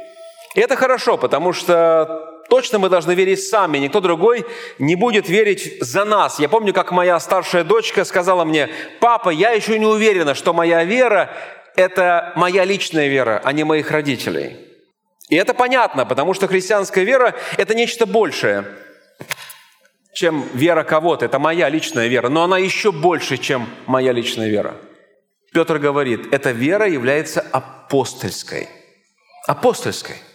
[0.54, 4.46] И это хорошо, потому что точно мы должны верить сами, никто другой
[4.80, 6.40] не будет верить за нас.
[6.40, 8.70] Я помню, как моя старшая дочка сказала мне,
[9.02, 11.36] папа, я еще не уверена, что моя вера–
[11.76, 14.56] это моя личная вера, а не моих родителей.
[15.28, 18.64] И это понятно, потому что христианская вера– это нечто большее,
[20.14, 21.26] чем вера кого-то.
[21.26, 24.76] Это моя личная вера, но она еще больше, чем моя личная вера.
[25.52, 28.70] Петр говорит, эта вера является апостольской.
[29.46, 30.16] Апостольской–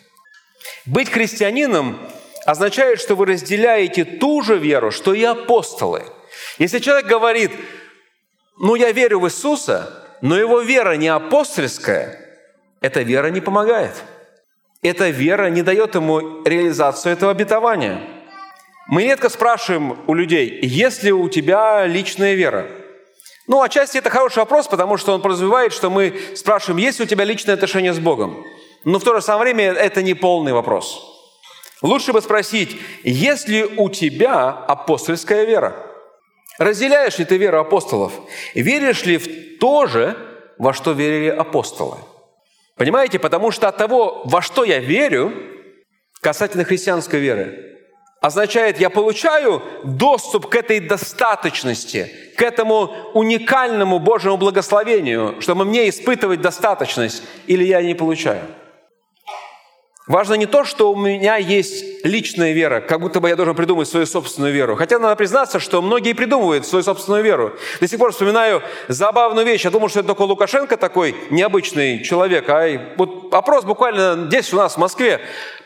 [0.87, 1.99] быть христианином
[2.45, 6.05] означает, что вы разделяете ту же веру, что и апостолы.
[6.59, 7.53] Если человек говорит,
[8.59, 12.19] ну я верю в Иисуса, но его вера не апостольская,
[12.81, 13.95] эта вера не помогает.
[14.83, 18.01] Эта вера не дает ему реализацию этого обетования.
[18.87, 22.67] Мы редко спрашиваем у людей, есть ли у тебя личная вера?
[23.47, 27.09] Ну, отчасти это хороший вопрос, потому что он подразумевает, что мы спрашиваем, есть ли у
[27.09, 28.45] тебя личное отношение с Богом.
[28.85, 31.07] Но в то же самое время это не полный вопрос.
[31.83, 35.75] Лучше бы спросить, есть ли у тебя апостольская вера?
[36.59, 38.13] Разделяешь ли ты веру апостолов?
[38.55, 40.17] Веришь ли в то же,
[40.59, 41.97] во что верили апостолы?
[42.77, 43.19] Понимаете?
[43.19, 45.33] Потому что от того, во что я верю,
[46.21, 47.79] касательно христианской веры,
[48.21, 56.43] означает, я получаю доступ к этой достаточности, к этому уникальному Божьему благословению, чтобы мне испытывать
[56.43, 58.43] достаточность, или я не получаю.
[60.11, 63.87] Важно не то, что у меня есть личная вера, как будто бы я должен придумать
[63.87, 64.75] свою собственную веру.
[64.75, 67.53] Хотя надо признаться, что многие придумывают свою собственную веру.
[67.81, 69.63] До сих пор вспоминаю забавную вещь.
[69.65, 72.47] Я думал, что это только Лукашенко такой необычный человек.
[72.49, 75.21] А вот опрос буквально здесь у нас в Москве.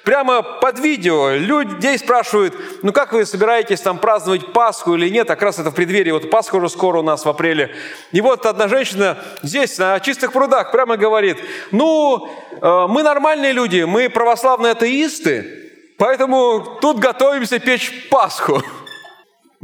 [0.04, 5.30] Прямо под видео людей спрашивают, ну как вы собираетесь там праздновать Пасху или нет?
[5.30, 7.74] А как раз это в преддверии, вот Пасха уже скоро у нас в апреле.
[8.12, 11.38] И вот одна женщина здесь, на чистых прудах, прямо говорит,
[11.70, 12.28] ну,
[12.60, 18.62] э, мы нормальные люди, мы православные атеисты, поэтому тут готовимся печь Пасху.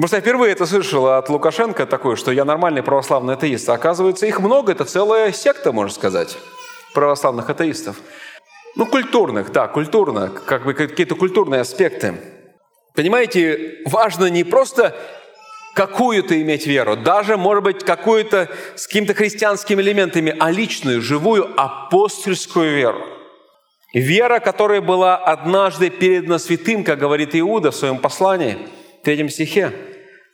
[0.07, 3.69] Что я впервые это слышал от Лукашенко такое, что я нормальный православный атеист.
[3.69, 6.39] А оказывается, их много, это целая секта, можно сказать,
[6.95, 7.97] православных атеистов.
[8.77, 12.15] Ну, культурных, да, культурно, как бы какие-то культурные аспекты.
[12.95, 14.97] Понимаете, важно не просто
[15.75, 22.75] какую-то иметь веру, даже, может быть, какую-то с какими-то христианскими элементами, а личную, живую апостольскую
[22.75, 23.05] веру.
[23.93, 28.59] Вера, которая была однажды передана святым, как говорит Иуда в своем послании,
[29.01, 29.73] в третьем стихе.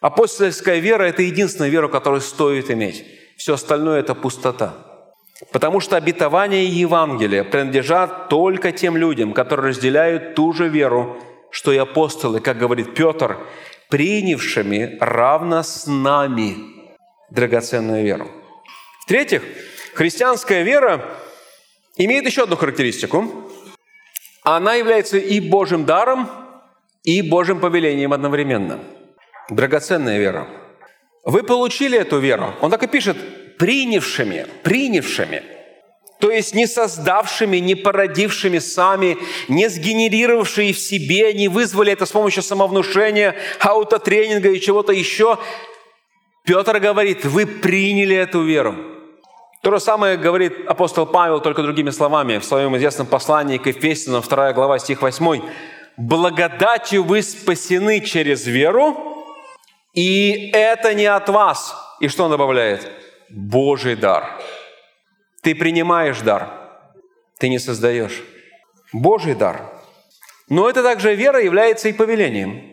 [0.00, 3.04] Апостольская вера– это единственная вера, которую стоит иметь.
[3.36, 4.74] Все остальное– это пустота.
[5.52, 11.18] Потому что обетования Евангелия принадлежат только тем людям, которые разделяют ту же веру,
[11.50, 13.38] что и апостолы, как говорит Петр,
[13.90, 16.56] принявшими равно с нами
[17.30, 18.30] драгоценную веру.
[19.02, 19.42] В-третьих,
[19.94, 21.04] христианская вера
[21.96, 23.50] имеет еще одну характеристику.
[24.42, 26.28] Она является и Божьим даром,
[27.02, 28.80] и Божьим повелением одновременно.
[29.50, 30.48] Драгоценная вера.
[31.24, 32.54] Вы получили эту веру.
[32.60, 33.16] Он так и пишет,
[33.58, 35.42] принявшими, принявшими.
[36.18, 42.10] То есть не создавшими, не породившими сами, не сгенерировавшие в себе, не вызвали это с
[42.10, 45.38] помощью самовнушения, аутотренинга и чего-то еще.
[46.44, 48.74] Петр говорит, вы приняли эту веру.
[49.62, 54.22] То же самое говорит апостол Павел, только другими словами, в своем известном послании к Ефесянам,
[54.22, 55.42] 2 глава, стих 8.
[55.96, 58.96] «Благодатью вы спасены через веру,
[59.92, 61.74] и это не от вас».
[62.00, 63.05] И что он добавляет?
[63.30, 64.40] Божий дар.
[65.42, 66.50] Ты принимаешь дар,
[67.38, 68.22] ты не создаешь.
[68.92, 69.72] Божий дар.
[70.48, 72.72] Но это также вера является и повелением,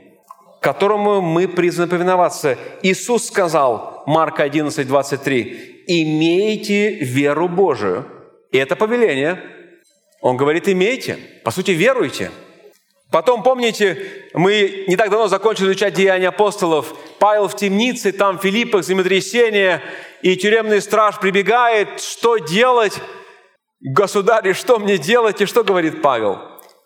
[0.61, 2.57] которому мы призваны повиноваться.
[2.81, 8.07] Иисус сказал, Марка 11, 23, имейте веру Божию.
[8.51, 9.41] И это повеление.
[10.21, 11.17] Он говорит, имейте.
[11.43, 12.31] По сути, веруйте.
[13.11, 16.95] Потом, помните, мы не так давно закончили изучать Деяния апостолов.
[17.19, 19.81] Павел в темнице, там Филиппах землетрясение,
[20.23, 22.01] и тюремный страж прибегает.
[22.01, 22.99] Что делать?
[23.79, 25.39] Государь, что мне делать?
[25.41, 26.39] И что говорит Павел?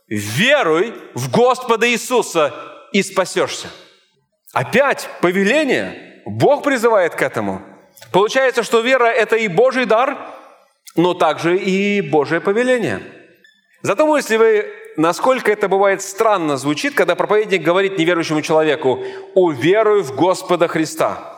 [0.10, 2.54] Веруй в Господа Иисуса
[2.92, 3.70] и спасешься.
[4.54, 6.22] Опять повеление.
[6.26, 7.62] Бог призывает к этому–
[8.12, 10.18] Получается, что вера– это и Божий дар,
[10.96, 13.02] но также и Божие повеление.
[13.82, 19.04] Задумывались вы, насколько это бывает странно звучит, когда проповедник говорит неверующему человеку
[19.36, 21.37] «Уверуй в Господа Христа».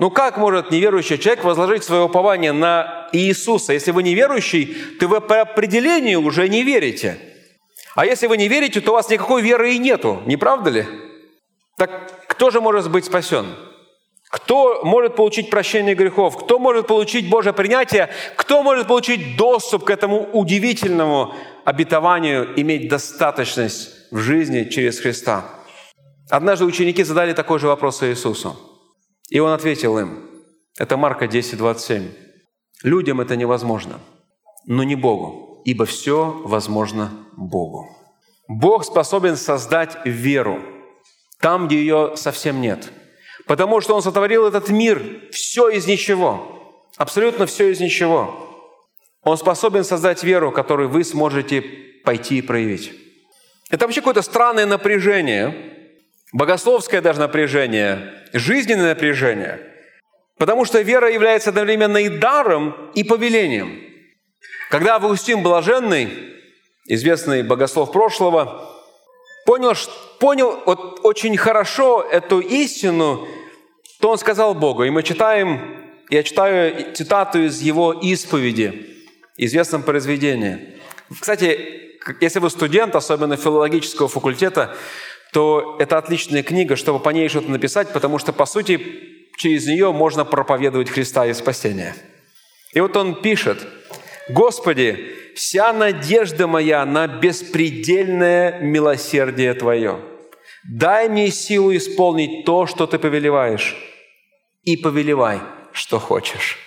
[0.00, 3.72] Ну как может неверующий человек возложить свое упование на Иисуса?
[3.72, 7.18] Если вы неверующий, то вы по определению уже не верите.
[7.94, 10.84] А если вы не верите, то у вас никакой веры и нету, не правда ли?
[11.76, 13.46] Так кто же может быть спасен?
[14.30, 16.36] Кто может получить прощение грехов?
[16.36, 18.10] Кто может получить Божье принятие?
[18.34, 21.32] Кто может получить доступ к этому удивительному
[21.64, 25.44] обетованию, иметь достаточность в жизни через Христа?
[26.28, 28.73] Однажды ученики задали такой же вопрос Иисусу.
[29.30, 30.30] И Он ответил им,
[30.78, 32.08] это Марка 10, 27.
[32.82, 34.00] «Людям это невозможно,
[34.66, 37.88] но не Богу, ибо все возможно Богу».
[38.48, 40.60] Бог способен создать веру
[41.40, 42.92] там, где ее совсем нет–
[43.46, 48.40] Потому что Он сотворил этот мир, все из ничего, абсолютно все из ничего.
[49.22, 51.62] Он способен создать веру, которую вы сможете
[52.04, 52.92] пойти и проявить.
[53.70, 55.83] Это вообще какое-то странное напряжение,
[56.34, 59.60] богословское даже напряжение, жизненное напряжение,
[60.36, 63.80] потому что вера является одновременно и даром, и повелением.
[64.68, 66.10] Когда Августин Блаженный,
[66.86, 68.68] известный богослов прошлого,
[69.46, 69.74] понял,
[70.18, 73.28] понял вот очень хорошо эту истину,
[74.00, 74.82] то он сказал Богу.
[74.82, 79.04] И мы читаем, я читаю цитату из его исповеди,
[79.36, 80.80] известном произведении.
[81.20, 81.84] Кстати,
[82.20, 84.74] если вы студент, особенно филологического факультета,
[85.34, 88.80] то это отличная книга, чтобы по ней что-то написать, потому что, по сути,
[89.36, 91.96] через нее можно проповедовать Христа и спасение.
[92.72, 93.66] И вот он пишет,
[94.28, 99.98] «Господи, вся надежда моя на беспредельное милосердие Твое.
[100.70, 103.76] Дай мне силу исполнить то, что Ты повелеваешь,
[104.62, 105.40] и повелевай,
[105.72, 106.58] что хочешь».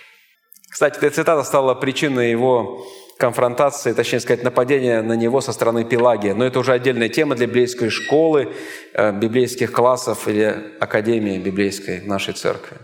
[0.68, 2.86] Кстати, эта цитата стала причиной его
[3.18, 6.34] конфронтации, точнее сказать, нападения на него со стороны Пелагия.
[6.34, 8.52] Но это уже отдельная тема для библейской школы,
[8.94, 12.76] э, библейских классов или академии библейской нашей церкви.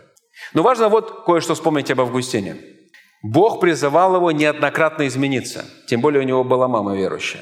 [0.53, 2.57] Но важно вот кое-что вспомнить об Августине–
[3.25, 7.41] Бог призывал его неоднократно измениться, тем более у него была мама верующая.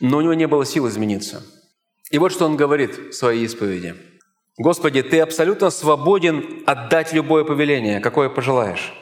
[0.00, 1.42] Но у него не было сил измениться.
[2.10, 3.94] И вот что он говорит в своей исповеди.
[4.58, 8.92] «Господи, Ты абсолютно свободен отдать любое повеление, какое пожелаешь.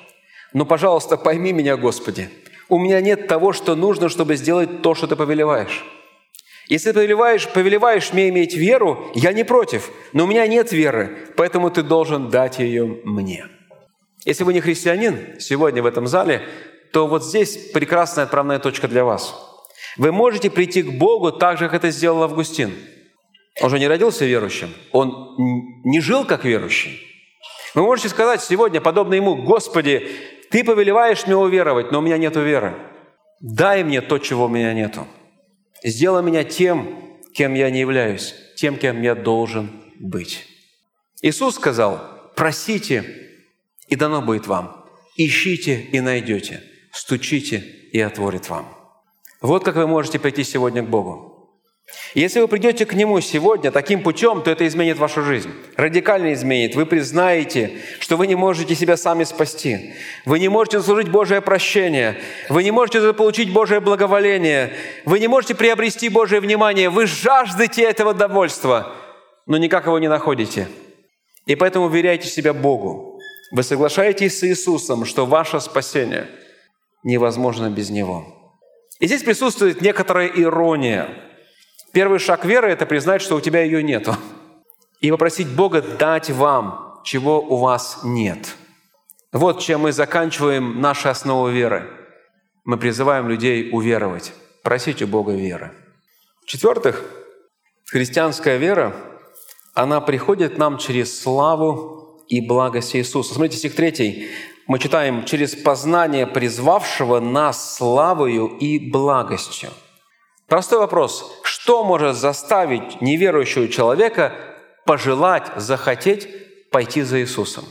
[0.52, 2.30] Но, пожалуйста, пойми меня, Господи,
[2.68, 5.84] у меня нет того, что нужно, чтобы сделать то, что Ты повелеваешь.
[6.68, 11.16] Если ты повелеваешь, повелеваешь мне иметь веру, я не против, но у меня нет веры,
[11.36, 13.46] поэтому Ты должен дать ее мне».
[14.26, 16.42] Если вы не христианин сегодня в этом зале,
[16.92, 19.34] то вот здесь прекрасная отправная точка для вас.
[19.96, 22.74] Вы можете прийти к Богу так же, как это сделал Августин.
[23.62, 25.36] Он же не родился верующим, он
[25.84, 27.00] не жил как верующий.
[27.74, 30.08] Вы можете сказать сегодня, подобно ему, «Господи,
[30.50, 32.74] Ты повелеваешь мне уверовать, но у меня нет веры.
[33.40, 35.06] Дай мне то, чего у меня нету.
[35.82, 40.46] Сделай меня тем, кем я не являюсь, тем, кем я должен быть.
[41.22, 43.04] Иисус сказал, просите,
[43.88, 44.84] и дано будет вам.
[45.16, 46.62] Ищите и найдете.
[46.92, 47.58] Стучите
[47.92, 48.68] и отворит вам.
[49.40, 51.35] Вот как вы можете прийти сегодня к Богу.
[52.14, 55.50] Если вы придете к Нему сегодня таким путем, то это изменит вашу жизнь.
[55.76, 56.74] Радикально изменит.
[56.74, 59.94] Вы признаете, что вы не можете себя сами спасти.
[60.24, 62.20] Вы не можете заслужить Божие прощение.
[62.48, 64.74] Вы не можете заполучить Божие благоволение.
[65.04, 66.90] Вы не можете приобрести Божие внимание.
[66.90, 68.92] Вы жаждете этого довольства,
[69.46, 70.66] но никак его не находите.
[71.46, 73.20] И поэтому уверяйте себя Богу.
[73.52, 76.26] Вы соглашаетесь с Иисусом, что ваше спасение
[77.04, 78.26] невозможно без Него.
[78.98, 81.08] И здесь присутствует некоторая ирония–
[81.96, 84.14] Первый шаг веры– это признать, что у тебя ее нету.
[85.00, 88.54] И попросить Бога дать вам, чего у вас нет.
[89.32, 91.88] Вот чем мы заканчиваем нашу основу веры.
[92.66, 94.34] Мы призываем людей уверовать.
[94.62, 95.72] Просить у Бога веры.
[96.42, 97.02] В-четвертых,
[97.86, 98.94] христианская вера,
[99.72, 103.32] она приходит нам через славу и благость Иисуса.
[103.32, 104.28] Смотрите, стих 3.
[104.66, 109.70] Мы читаем «через познание призвавшего нас славою и благостью».
[110.48, 111.40] Простой вопрос.
[111.42, 114.32] Что может заставить неверующего человека
[114.84, 117.64] пожелать, захотеть пойти за Иисусом?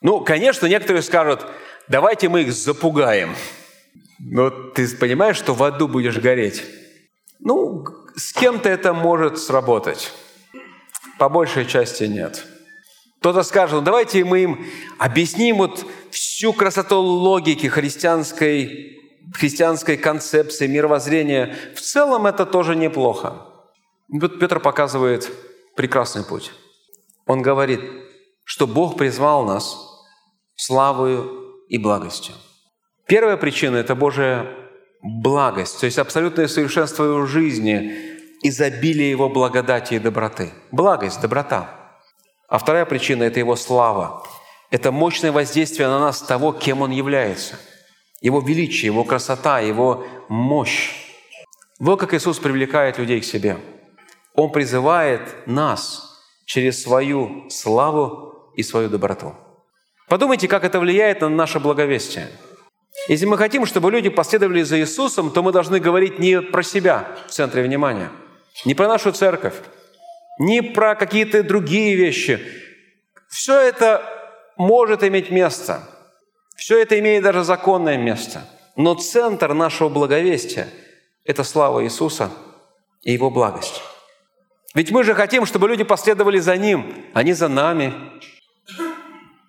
[0.00, 1.44] Ну, конечно, некоторые скажут,
[1.86, 3.34] давайте мы их запугаем.
[4.18, 6.64] Но ты понимаешь, что в аду будешь гореть?
[7.40, 7.84] Ну,
[8.16, 10.12] с кем-то это может сработать.
[11.18, 12.44] По большей части нет.
[13.20, 14.66] Кто-то скажет, ну давайте мы им
[14.98, 18.97] объясним вот всю красоту логики христианской
[19.34, 23.42] христианской концепции, мировоззрения, в целом это тоже неплохо.
[24.08, 25.30] вот Петр показывает
[25.76, 26.52] прекрасный путь.
[27.26, 27.80] Он говорит,
[28.44, 29.76] что Бог призвал нас
[30.56, 32.34] славою и благостью.
[33.06, 34.46] Первая причина– это Божья
[35.02, 37.94] благость, то есть абсолютное совершенство его жизни,
[38.42, 40.52] изобилие его благодати и доброты.
[40.72, 41.94] Благость, доброта.
[42.48, 44.24] А вторая причина– это его слава.
[44.70, 47.58] Это мощное воздействие на нас того, кем он является–
[48.20, 50.92] его величие, Его красота, Его мощь.
[51.78, 53.58] Вот как Иисус привлекает людей к себе.
[54.34, 59.34] Он призывает нас через свою славу и свою доброту.
[60.08, 62.28] Подумайте, как это влияет на наше благовестие.
[63.08, 67.16] Если мы хотим, чтобы люди последовали за Иисусом, то мы должны говорить не про себя
[67.28, 68.10] в центре внимания,
[68.64, 69.54] не про нашу церковь,
[70.40, 72.40] не про какие-то другие вещи.
[73.28, 74.02] Все это
[74.56, 75.82] может иметь место–
[76.58, 78.42] все это имеет даже законное место.
[78.74, 80.68] Но центр нашего благовестия–
[81.24, 82.30] это слава Иисуса
[83.02, 83.80] и Его благость.
[84.74, 87.94] Ведь мы же хотим, чтобы люди последовали за Ним, а не за нами,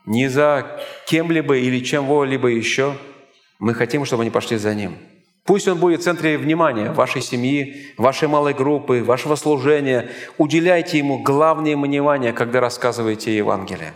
[0.06, 2.96] не за кем-либо или чем-либо еще.
[3.58, 4.96] Мы хотим, чтобы они пошли за Ним.
[5.46, 10.12] Пусть Он будет в центре внимания вашей семьи, вашей малой группы, вашего служения.
[10.38, 13.94] Уделяйте Ему главное внимание, когда рассказываете Евангелие.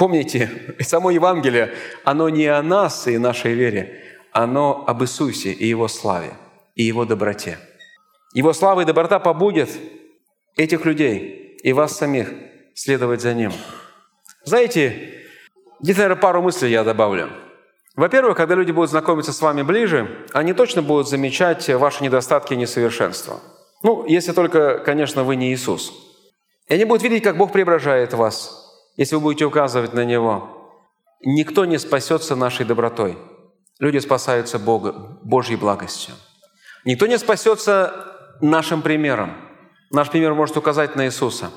[0.00, 1.74] Помните, само Евангелие,
[2.04, 6.30] оно не о нас и нашей вере, оно об Иисусе и Его славе,
[6.74, 7.58] и Его доброте.
[8.32, 9.68] Его слава и доброта побудет
[10.56, 12.32] этих людей и вас самих
[12.74, 13.52] следовать за Ним.
[14.44, 15.22] Знаете,
[15.82, 17.28] здесь, наверное, пару мыслей я добавлю.
[17.94, 22.56] Во-первых, когда люди будут знакомиться с вами ближе, они точно будут замечать ваши недостатки и
[22.56, 23.40] несовершенства.
[23.82, 25.92] Ну, если только, конечно, вы не Иисус.
[26.68, 28.59] И они будут видеть, как Бог преображает вас,
[29.00, 30.76] если вы будете указывать на Него.
[31.24, 33.16] Никто не спасется нашей добротой.
[33.78, 34.92] Люди спасаются Бога,
[35.22, 36.14] Божьей благостью.
[36.84, 37.94] Никто не спасется
[38.42, 39.32] нашим примером.
[39.90, 41.50] Наш пример может указать на Иисуса,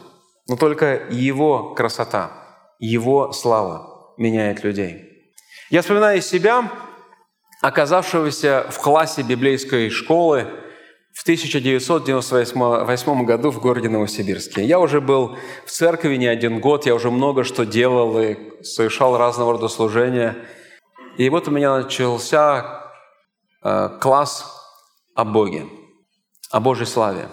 [0.48, 2.32] но только Его красота,
[2.80, 5.26] Его слава меняет людей.
[5.70, 6.72] Я вспоминаю себя,
[7.62, 10.48] оказавшегося в классе библейской школы
[11.14, 14.66] в 1998 году в городе Новосибирске.
[14.66, 19.18] Я уже был в церкви не один год, я уже много что делал и совершал
[19.18, 20.36] разного рода служения.
[21.18, 22.90] И вот у меня начался
[23.64, 24.60] э, класс
[25.14, 25.68] о Боге,
[26.50, 27.30] о Божьей славе.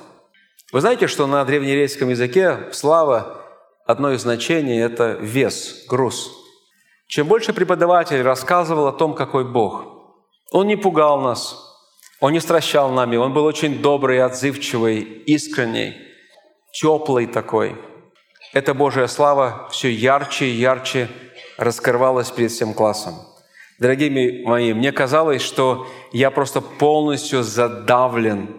[0.73, 3.41] Вы знаете, что на древнееврейском языке слава,
[3.87, 6.31] одно из значений– это вес, груз.
[7.07, 9.87] Чем больше преподаватель рассказывал о том, какой Бог,
[10.53, 11.67] он не пугал нас–
[12.21, 15.97] он не стращал нами, он был очень добрый, отзывчивый, искренний,
[16.71, 17.77] теплый такой.
[18.53, 21.09] Эта Божья слава все ярче и ярче
[21.57, 23.15] раскрывалась перед всем классом.
[23.79, 28.55] Дорогие мои, мне казалось, что я просто полностью задавлен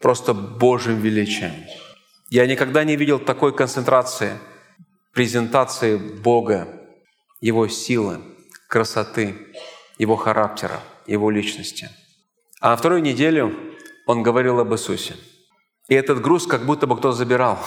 [0.00, 1.52] просто Божьим величием.
[2.30, 4.32] Я никогда не видел такой концентрации,
[5.12, 6.66] презентации Бога,
[7.40, 8.18] Его силы,
[8.68, 9.36] красоты,
[9.98, 11.88] Его характера, Его личности–
[12.60, 13.54] а вторую неделю
[14.06, 15.14] он говорил об Иисусе.
[15.88, 17.58] И этот груз как будто бы кто забирал.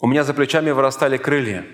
[0.00, 1.64] У меня за плечами вырастали крылья.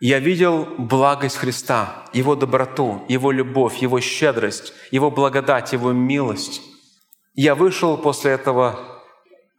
[0.00, 6.62] Я видел благость Христа, Его доброту, Его любовь, Его щедрость, Его благодать, Его милость.
[7.34, 9.02] Я вышел после этого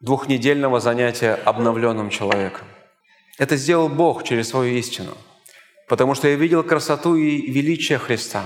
[0.02, 2.68] двухнедельного занятия обновленным человеком.
[3.38, 5.18] Это сделал Бог через свою истину,
[5.90, 8.46] потому что я видел красоту и величие Христа.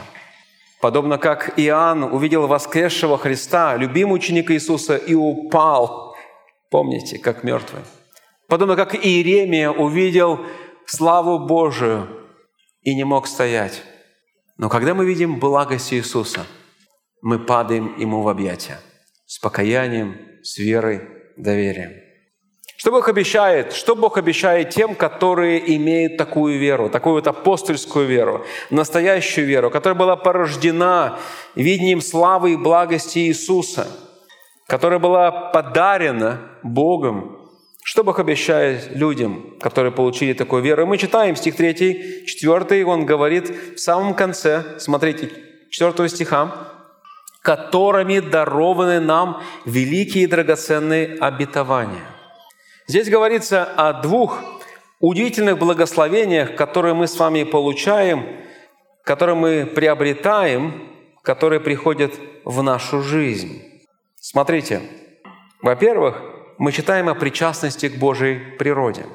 [0.82, 6.16] Подобно как Иоанн увидел воскресшего Христа, любимый ученик Иисуса, и упал,
[6.72, 7.84] помните, как мертвый.
[8.48, 10.40] Подобно как Иеремия увидел
[10.86, 12.08] славу Божию
[12.82, 13.84] и не мог стоять.
[14.58, 16.46] Но когда мы видим благость Иисуса,
[17.22, 18.80] мы падаем Ему в объятия
[19.26, 21.02] с покаянием, с верой,
[21.38, 22.09] доверием.
[22.80, 23.74] Что Бог обещает?
[23.74, 30.00] Что Бог обещает тем, которые имеют такую веру, такую вот апостольскую веру, настоящую веру, которая
[30.00, 31.20] была порождена
[31.56, 33.86] видением славы и благости Иисуса,
[34.66, 37.36] которая была подарена Богом
[37.82, 40.86] что Бог обещает людям, которые получили такую веру?
[40.86, 45.32] Мы читаем стих 3, 4, он говорит в самом конце, смотрите,
[45.72, 46.52] 4 стиха,
[47.42, 52.19] «которыми дарованы нам великие и драгоценные обетования».
[52.90, 54.44] Здесь говорится о двух
[55.00, 58.26] удивительных благословениях, которые мы с вами получаем,
[59.04, 60.90] которые мы приобретаем,
[61.22, 63.62] которые приходят в нашу жизнь.
[64.20, 64.82] Смотрите,
[65.62, 66.20] во-первых,
[66.58, 69.06] мы читаем о причастности к Божьей природе,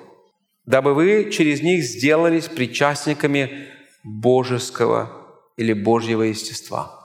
[0.66, 3.66] дабы вы через них сделались причастниками
[4.05, 5.11] божеского
[5.57, 7.04] или Божьего естества.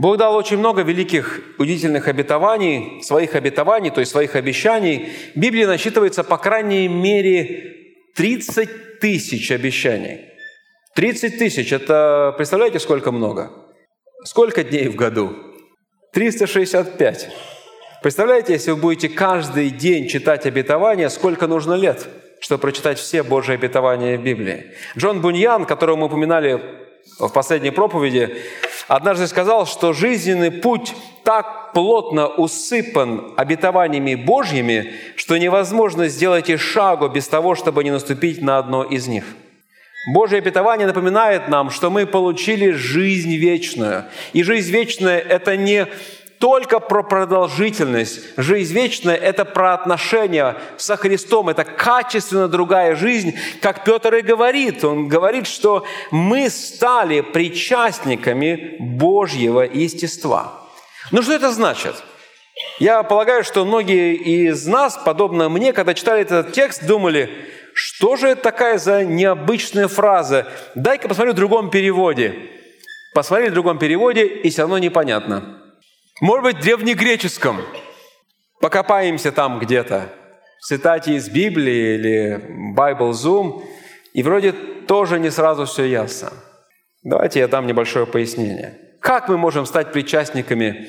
[0.00, 5.12] Бог дал очень много великих, удивительных обетований, своих обетований, то есть своих обещаний.
[5.34, 7.74] В Библии насчитывается по крайней мере
[8.16, 10.20] 30 тысяч обещаний.
[10.94, 13.50] 30 тысяч– это, представляете, сколько много?
[14.24, 15.36] Сколько дней в году?
[16.14, 17.28] 365.
[18.02, 22.08] Представляете, если вы будете каждый день читать обетования, сколько нужно лет,
[22.40, 24.72] чтобы прочитать все Божьи обетования в Библии?
[24.96, 26.58] Джон Буньян, которого мы упоминали
[27.18, 28.36] в последней проповеди,
[28.88, 30.94] однажды сказал, что жизненный путь
[31.24, 38.42] так плотно усыпан обетованиями Божьими, что невозможно сделать и шагу без того, чтобы не наступить
[38.42, 39.24] на одно из них.
[40.12, 44.04] Божье обетование напоминает нам, что мы получили жизнь вечную.
[44.32, 45.86] И жизнь вечная– это не
[46.40, 48.22] только про продолжительность.
[48.38, 54.82] Жизнь вечная– это про отношения со Христом, это качественно другая жизнь, как Петр и говорит.
[54.82, 60.66] Он говорит, что мы стали причастниками Божьего естества.
[61.10, 61.94] Ну что это значит?
[62.78, 67.28] Я полагаю, что многие из нас, подобно мне, когда читали этот текст, думали,
[67.74, 70.46] что же это такая за необычная фраза?
[70.74, 72.34] Дай-ка посмотрю в другом переводе.
[73.12, 75.59] Посмотрели в другом переводе, и все равно непонятно.
[76.20, 77.62] Может быть, в древнегреческом.
[78.60, 80.12] Покопаемся там где-то.
[80.60, 83.64] В цитате из Библии или Bible Zoom.
[84.12, 86.30] И вроде тоже не сразу все ясно.
[87.02, 88.78] Давайте я дам небольшое пояснение.
[89.00, 90.88] Как мы можем стать причастниками,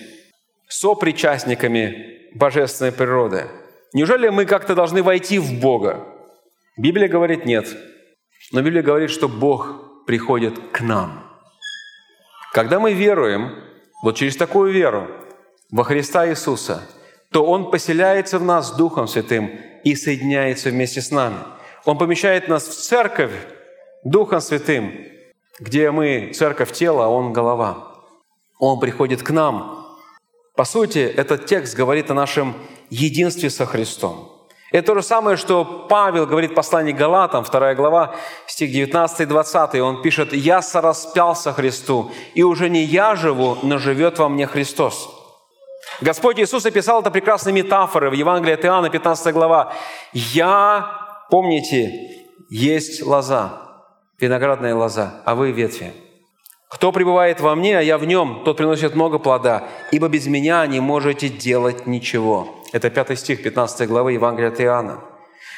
[0.68, 3.48] сопричастниками божественной природы?
[3.94, 6.06] Неужели мы как-то должны войти в Бога?
[6.78, 7.68] Библия говорит нет.
[8.52, 11.26] Но Библия говорит, что Бог приходит к нам.
[12.52, 13.71] Когда мы веруем,
[14.02, 15.08] вот через такую веру
[15.72, 16.88] во Христа Иисуса,
[17.32, 19.52] то Он поселяется в нас Духом Святым
[19.84, 21.38] и соединяется вместе с нами.
[21.86, 23.32] Он помещает нас в церковь
[24.04, 24.94] Духом Святым,
[25.60, 27.96] где мы церковь тела, а Он голова.
[28.60, 29.98] Он приходит к нам.
[30.56, 32.56] По сути, этот текст говорит о нашем
[32.90, 34.31] единстве со Христом.
[34.72, 38.16] Это то же самое, что Павел говорит в послании Галатам, 2 глава,
[38.48, 39.82] стих 19 и 20.
[39.82, 45.10] Он пишет, «Я сораспялся Христу, и уже не я живу, но живет во мне Христос».
[46.00, 49.74] Господь Иисус описал это прекрасной метафорой в Евангелии от Иоанна, 15 глава.
[50.14, 50.90] «Я,
[51.30, 51.92] помните,
[52.50, 53.62] есть лоза,
[54.20, 55.92] виноградная лоза, а вы ветви.
[56.70, 60.66] Кто пребывает во мне, а я в нем, тот приносит много плода, ибо без меня
[60.66, 62.61] не можете делать ничего».
[62.72, 65.02] Это 5 стих 15 главы Евангелия от Иоанна.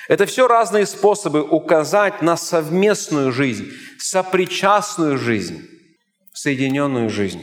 [0.07, 5.61] Это все разные способы указать на совместную жизнь, сопричастную жизнь,
[6.33, 7.41] соединенную жизнь.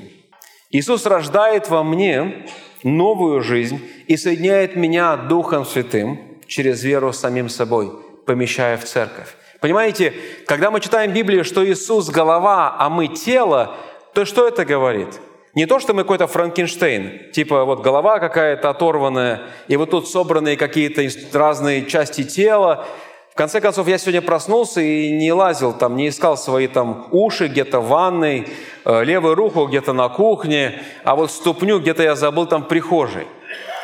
[0.70, 2.46] Иисус рождает во мне
[2.82, 7.92] новую жизнь и соединяет меня Духом Святым через веру самим собой,
[8.26, 9.34] помещая в церковь.
[9.60, 10.14] Понимаете,
[10.46, 13.76] когда мы читаем Библию, что Иисус– голова, а мы– тело,
[14.14, 15.20] то что это говорит?
[15.54, 20.56] Не то, что мы какой-то Франкенштейн, типа вот голова какая-то оторванная, и вот тут собранные
[20.56, 21.02] какие-то
[21.36, 22.86] разные части тела,
[23.32, 27.48] в конце концов, я сегодня проснулся и не лазил там, не искал свои там уши
[27.48, 28.48] где-то в ванной,
[28.84, 33.26] э, левую руку где-то на кухне, а вот ступню где-то я забыл там в прихожей.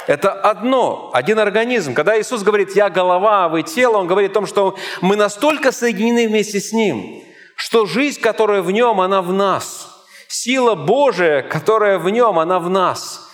[0.07, 1.95] Это одно, один организм.
[1.95, 5.73] Когда Иисус говорит «я голова, а вы тело», Он говорит о том, что мы настолько
[5.73, 7.23] соединены вместе с Ним,
[7.57, 9.96] что жизнь, которая в Нем, она в нас.
[10.29, 13.29] Сила Божия, которая в Нем, она в нас.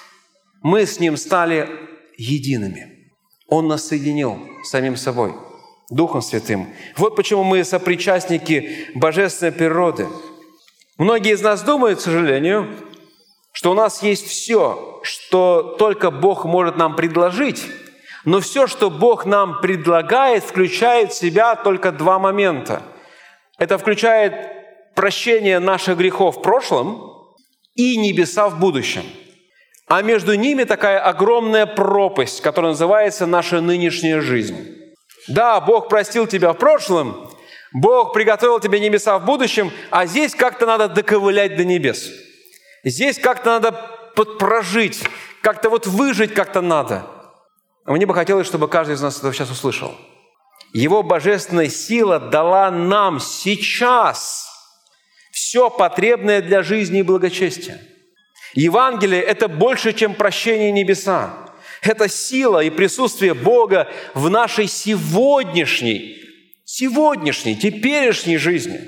[0.62, 1.68] Мы с Ним стали
[2.16, 3.10] едиными.
[3.48, 5.34] Он нас соединил с самим собой,
[5.90, 6.72] Духом Святым.
[6.96, 10.08] Вот почему мы сопричастники божественной природы.
[10.98, 12.68] Многие из нас думают, к сожалению,
[13.52, 17.66] что у нас есть все, что только Бог может нам предложить,
[18.24, 22.82] но все, что Бог нам предлагает, включает в себя только два момента.
[23.58, 24.61] Это включает
[24.94, 27.12] прощение наших грехов в прошлом
[27.74, 29.04] и небеса в будущем.
[29.88, 34.56] А между ними такая огромная пропасть, которая называется наша нынешняя жизнь.
[35.28, 37.30] Да, Бог простил тебя в прошлом,
[37.72, 42.10] Бог приготовил тебе небеса в будущем, а здесь как-то надо доковылять до небес–
[42.84, 43.72] Здесь как-то надо
[44.38, 45.04] прожить,
[45.40, 47.06] как-то вот выжить как-то надо.
[47.84, 49.94] Мне бы хотелось, чтобы каждый из нас это сейчас услышал.
[50.72, 54.48] Его божественная сила дала нам сейчас
[55.32, 57.80] все потребное для жизни и благочестия.
[58.54, 61.34] Евангелие– это больше, чем прощение небеса.
[61.82, 66.16] Это сила и присутствие Бога в нашей сегодняшней,
[66.64, 68.80] сегодняшней, теперешней жизни.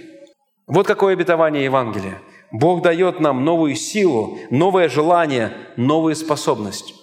[0.69, 2.23] Вот какое обетование Евангелия–
[2.55, 6.95] Бог дает нам новую силу, новое желание, новые способности.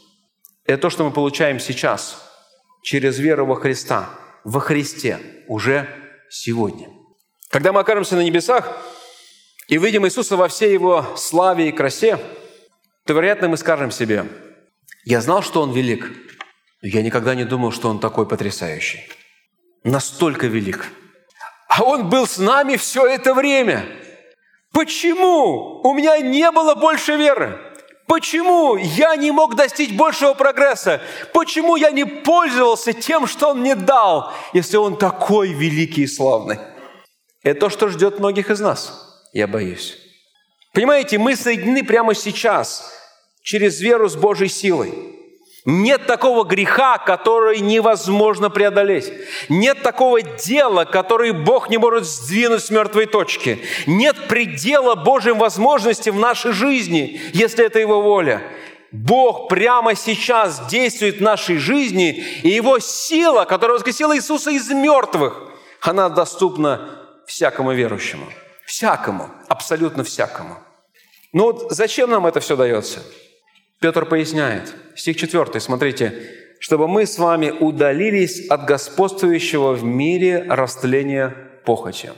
[0.66, 2.26] Это то, что мы получаем сейчас
[2.84, 4.12] через веру во Христа,
[4.46, 5.20] во Христе,
[5.50, 5.89] уже
[6.30, 6.88] сегодня.
[7.50, 8.82] Когда мы окажемся на небесах
[9.72, 12.19] и видим Иисуса во всей Его славе и красе,
[13.05, 14.26] то, вероятно, мы скажем себе,
[15.03, 16.11] «Я знал, что Он велик,
[16.84, 18.99] но я никогда не думал, что Он такой потрясающий.
[19.84, 20.91] Настолько велик.
[21.67, 23.84] А Он был с нами все это время–
[24.72, 27.59] Почему у меня не было больше веры?
[28.07, 31.01] Почему я не мог достичь большего прогресса?
[31.34, 36.59] Почему я не пользовался тем, что Он мне дал, если Он такой великий и славный?
[37.43, 39.98] Это то, что ждет многих из нас, я боюсь.
[40.74, 42.94] Понимаете, мы соединены прямо сейчас
[43.44, 44.94] через веру с Божьей силой.
[45.64, 49.12] Нет такого греха, который невозможно преодолеть.
[49.48, 53.60] Нет такого дела, который Бог не может сдвинуть с мертвой точки.
[53.86, 58.42] Нет предела Божьим возможностям в нашей жизни, если это Его воля.
[58.92, 65.44] Бог прямо сейчас действует в нашей жизни, и Его сила, которая воскресила Иисуса из мертвых,
[65.82, 66.90] она доступна
[67.28, 68.26] всякому верующему.
[68.72, 70.55] Всякому, абсолютно всякому.
[71.34, 72.99] Но вот зачем нам это все дается?
[73.82, 76.13] Петр поясняет, стих 4, смотрите,
[76.57, 82.11] «чтобы мы с вами удалились от господствующего в мире растления похоти».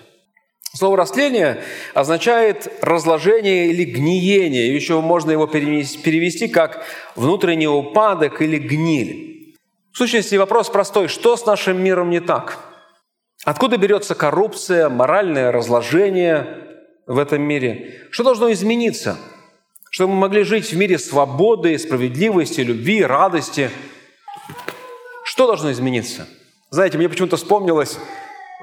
[0.76, 1.64] Слово «растление»
[1.96, 4.76] означает разложение или гниение.
[4.76, 6.86] Еще можно его перевести как
[7.16, 9.58] внутренний упадок или гниль.
[9.92, 11.08] В сущности, вопрос простой.
[11.08, 12.73] Что с нашим миром не так?
[13.44, 16.58] Откуда берется коррупция, моральное разложение
[17.08, 18.08] в этом мире?
[18.12, 19.18] Что должно измениться–
[19.94, 23.70] чтобы мы могли жить в мире свободы, справедливости, любви, радости.
[25.24, 26.28] Что должно измениться?
[26.72, 28.00] Знаете, мне почему-то вспомнилась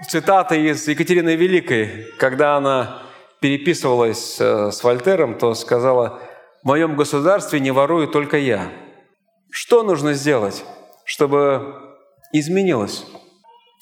[0.08, 3.04] цитата из Екатерины Великой, когда она
[3.38, 6.18] переписывалась э, с Вольтером, то сказала,
[6.64, 8.72] «В моем государстве не ворую только я».
[9.50, 10.64] Что нужно сделать,
[11.04, 11.76] чтобы
[12.32, 13.06] изменилось?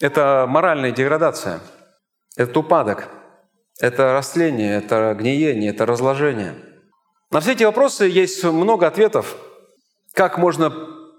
[0.00, 1.60] Это моральная деградация,
[2.36, 3.08] это упадок,
[3.80, 6.54] это растление, это гниение, это разложение–
[7.30, 9.36] на все эти вопросы есть много ответов.
[10.14, 10.72] Как можно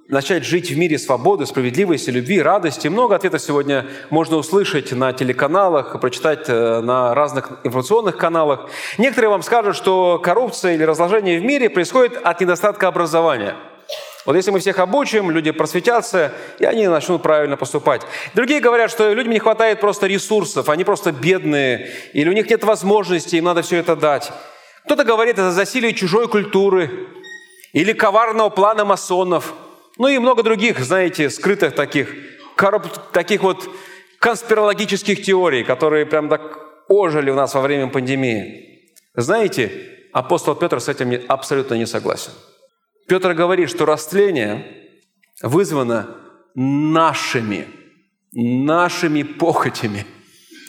[0.07, 2.88] начать жить в мире свободы, справедливости, любви, радости.
[2.88, 8.71] Много ответов сегодня можно услышать на телеканалах, прочитать э, на разных информационных каналах.
[8.97, 13.53] Некоторые вам скажут, что коррупция или разложение в мире происходит от недостатка образования.
[14.26, 18.01] Вот если мы всех обучим, люди просветятся, и они начнут правильно поступать.
[18.34, 22.63] Другие говорят, что людям не хватает просто ресурсов, они просто бедные, или у них нет
[22.63, 24.32] возможности, им надо все это дать.
[24.86, 27.07] Кто-то говорит, это засилие чужой культуры
[27.74, 29.53] или коварного плана масонов.
[29.97, 32.13] Ну и много других, знаете, скрытых таких,
[32.55, 33.70] коррупт, таких вот
[34.20, 36.41] конспирологических теорий, которые прям так
[36.89, 38.91] ожили у нас во время пандемии.
[39.15, 39.72] Знаете,
[40.11, 42.32] апостол Петр с этим абсолютно не согласен.
[43.10, 44.66] Петр говорит, что растление
[45.41, 46.16] вызвано
[46.53, 47.68] нашими,
[48.32, 50.05] нашими похотями,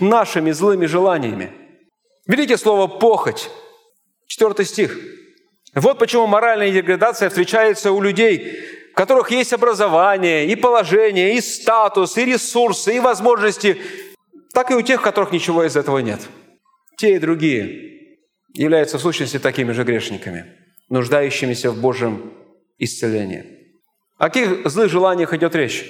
[0.00, 1.52] нашими злыми желаниями.
[2.26, 3.50] Видите слово «похоть»?
[4.26, 4.96] Четвертый стих.
[5.74, 8.58] Вот почему моральная деградация встречается у людей,
[8.92, 13.76] у которых есть образование, и положение, и статус, и ресурсы, и возможности,
[14.54, 16.20] так и у тех, у которых ничего из этого нет.
[16.96, 18.08] Те и другие
[18.54, 20.59] являются в сущности такими же грешниками,
[20.90, 22.32] нуждающимися в Божьем
[22.78, 23.44] исцелении.
[24.18, 25.86] О каких злых желаниях идет речь?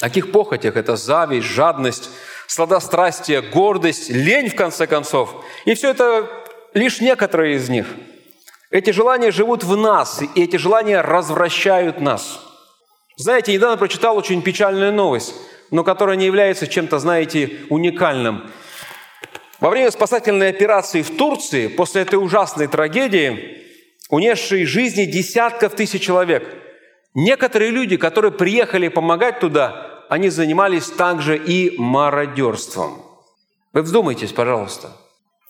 [0.00, 0.76] О каких похотях?
[0.76, 2.10] Это зависть, жадность,
[2.46, 5.44] сладострастие, гордость, лень, в конце концов.
[5.64, 6.30] И все это
[6.74, 7.86] лишь некоторые из них.
[8.70, 12.40] Эти желания живут в нас, и эти желания развращают нас.
[13.16, 15.34] Знаете, недавно прочитал очень печальную новость,
[15.70, 18.48] но которая не является чем-то, знаете, уникальным.
[19.58, 23.60] Во время спасательной операции в Турции, после этой ужасной трагедии,
[24.10, 26.46] унесшей жизни десятков тысяч человек,
[27.14, 33.02] некоторые люди, которые приехали помогать туда, они занимались также и мародерством.
[33.72, 34.90] Вы вздумайтесь, пожалуйста.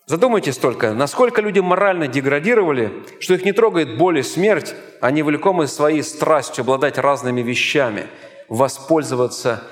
[0.07, 5.67] Задумайтесь только, насколько люди морально деградировали, что их не трогает боль и смерть, они влекомы
[5.67, 8.09] своей страстью обладать разными вещами,
[8.49, 9.63] воспользоваться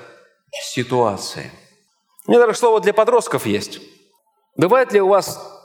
[0.51, 1.51] ситуацией.
[2.25, 3.81] У меня даже слово для подростков есть.
[4.55, 5.58] Бывает ли у вас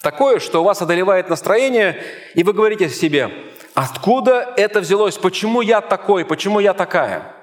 [0.00, 2.02] такое, что у вас одолевает настроение,
[2.34, 3.30] и вы говорите себе,
[3.74, 7.32] откуда это взялось, почему я такой, почему я такая–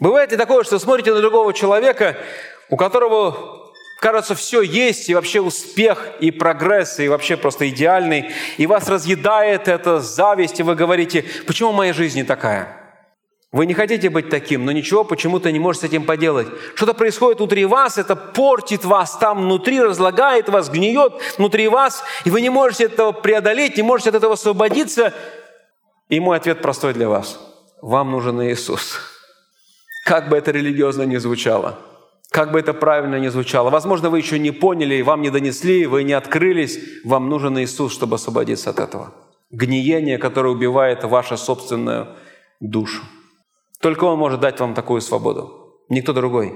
[0.00, 2.16] Бывает ли такое, что смотрите на другого человека,
[2.68, 8.66] у которого, кажется, все есть, и вообще успех, и прогресс, и вообще просто идеальный, и
[8.66, 12.87] вас разъедает эта зависть, и вы говорите, почему моя жизнь не такая?
[13.50, 16.48] Вы не хотите быть таким, но ничего почему-то не можете с этим поделать.
[16.74, 22.30] Что-то происходит внутри вас, это портит вас там внутри, разлагает вас, гниет внутри вас, и
[22.30, 25.14] вы не можете этого преодолеть, не можете от этого освободиться.
[26.10, 27.40] И мой ответ простой для вас.
[27.80, 28.98] Вам нужен Иисус.
[30.04, 31.78] Как бы это религиозно ни звучало,
[32.30, 33.70] как бы это правильно ни звучало.
[33.70, 36.78] Возможно, вы еще не поняли, вам не донесли, вы не открылись.
[37.04, 39.14] Вам нужен Иисус, чтобы освободиться от этого.
[39.50, 42.08] Гниение, которое убивает вашу собственную
[42.60, 43.02] душу.
[43.80, 45.84] Только Он может дать вам такую свободу.
[45.88, 46.52] Никто другой.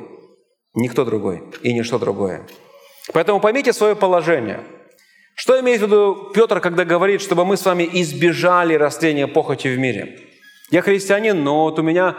[0.75, 2.47] Никто другой и ничто другое.
[3.12, 4.61] Поэтому поймите свое положение.
[5.35, 9.79] Что имеет в виду Петр, когда говорит, чтобы мы с вами избежали растления похоти в
[9.79, 10.18] мире?
[10.70, 12.16] Я христианин, но вот у меня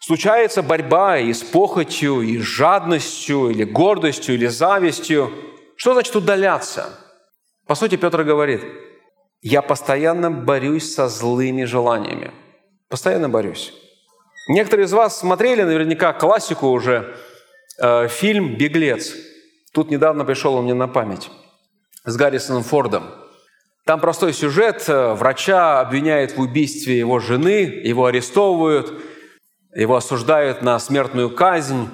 [0.00, 5.32] случается борьба и с похотью, и с жадностью, или гордостью, или завистью,
[5.76, 6.98] что значит удаляться?
[7.66, 8.62] По сути, Петр говорит,
[9.42, 12.32] я постоянно борюсь со злыми желаниями.
[12.88, 13.72] Постоянно борюсь.
[14.48, 17.16] Некоторые из вас смотрели наверняка классику уже,
[17.78, 19.14] э, фильм «Беглец».
[19.72, 21.30] Тут недавно пришел он мне на память
[22.04, 23.10] с Гаррисоном Фордом.
[23.84, 24.84] Там простой сюжет.
[24.88, 28.92] Э, врача обвиняют в убийстве его жены, его арестовывают–
[29.76, 31.90] его осуждают на смертную казнь.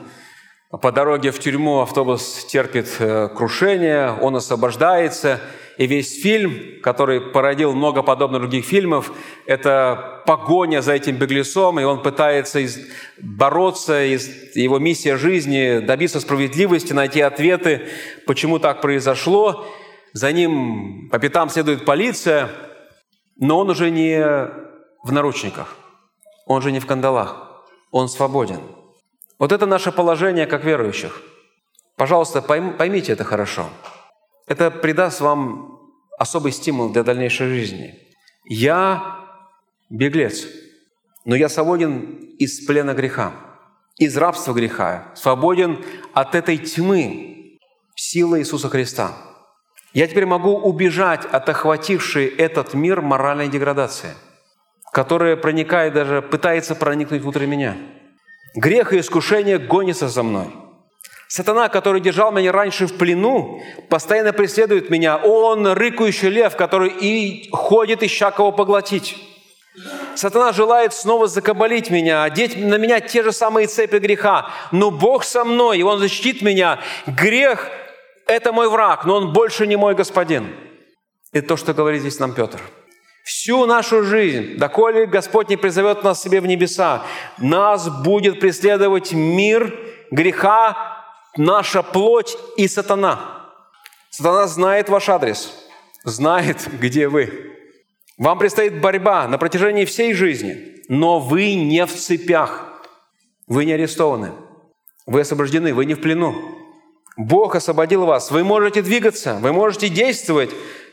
[0.71, 5.41] По дороге в тюрьму автобус терпит э, крушение, он освобождается.
[5.79, 9.12] И весь фильм, который породил много подобных других фильмов,
[9.47, 12.79] это погоня за этим беглецом, и он пытается из...
[13.18, 14.55] бороться, из...
[14.55, 17.89] его миссия жизни добиться справедливости, найти ответы,
[18.27, 19.66] почему так произошло.
[20.12, 22.51] За ним по пятам следует полиция,
[23.37, 24.20] но он уже не
[25.03, 25.77] в наручниках,
[26.47, 27.49] он же не в кандалах
[27.93, 28.61] он свободен.
[29.39, 31.23] Вот это наше положение как верующих.
[31.97, 33.68] Пожалуйста, поймите это хорошо.
[34.47, 35.80] Это придаст вам
[36.18, 37.95] особый стимул для дальнейшей жизни.
[38.45, 39.20] Я
[39.90, 40.47] беглец,
[41.24, 43.32] но я свободен из плена греха,
[43.97, 47.59] из рабства греха, свободен от этой тьмы
[47.95, 49.12] силы Иисуса Христа.
[49.93, 54.14] Я теперь могу убежать от охватившей этот мир моральной деградации–
[54.93, 57.76] которое проникает даже, пытается проникнуть внутрь меня.
[58.55, 60.55] Грех и искушение гонятся за мной.
[61.35, 65.16] Сатана, который держал меня раньше в плену, постоянно преследует меня.
[65.16, 69.16] Он рыкающий лев, который и ходит, ища кого поглотить.
[70.14, 74.51] Сатана желает снова закабалить меня, одеть на меня те же самые цепи греха.
[74.72, 76.80] Но Бог со мной, и Он защитит меня.
[77.07, 77.70] Грех–
[78.26, 80.55] это мой враг, но он больше не мой господин.
[81.33, 82.61] Это то, что говорит здесь нам Петр–
[83.24, 87.05] Всю нашу жизнь, доколе Господь не призовет нас себе в небеса,
[87.39, 89.72] нас будет преследовать мир,
[90.11, 91.02] греха,
[91.37, 93.51] наша плоть и сатана.
[94.11, 95.53] Сатана знает ваш адрес,
[96.05, 97.51] знает, где вы.
[98.18, 102.83] Вам предстоит борьба на протяжении всей жизни, но вы не в цепях,
[103.47, 104.33] вы не арестованы,
[105.07, 106.35] вы освобождены, вы не в плену.
[107.16, 110.51] Бог освободил вас, вы можете двигаться, вы можете действовать,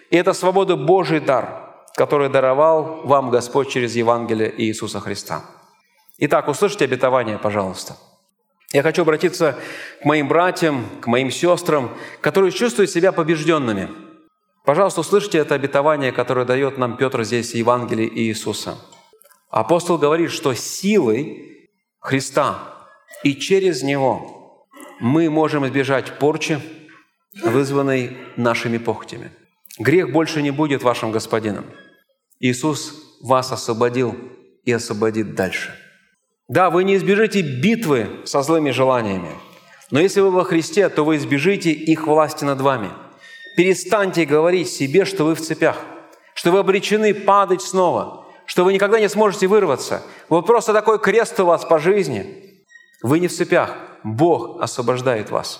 [0.09, 1.65] и это свобода Божий дар–
[1.99, 5.43] который даровал вам Господь через Евангелие Иисуса Христа.
[6.17, 7.97] Итак, услышите обетование, пожалуйста.
[8.72, 9.57] Я хочу обратиться
[10.01, 13.89] к моим братьям, к моим сестрам, которые чувствуют себя побежденными.
[14.63, 18.78] Пожалуйста, услышите это обетование, которое дает нам Петр здесь в Евангелии Иисуса.
[19.49, 22.88] Апостол говорит, что силой Христа
[23.24, 24.67] и через Него
[24.99, 26.61] мы можем избежать порчи,
[27.43, 29.32] вызванной нашими похотями.
[29.80, 31.65] Грех больше не будет вашим господином.
[32.39, 34.15] Иисус вас освободил
[34.65, 35.78] и освободит дальше.
[36.49, 39.29] Да, вы не избежите битвы со злыми желаниями,
[39.91, 42.89] но если вы во Христе, то вы избежите их власти над вами.
[43.55, 45.77] Перестаньте говорить себе, что вы в цепях,
[46.33, 50.01] что вы обречены падать снова, что вы никогда не сможете вырваться.
[50.27, 52.63] Вот просто такой крест у вас по жизни.
[53.03, 53.77] Вы не в цепях.
[54.03, 55.59] Бог освобождает вас.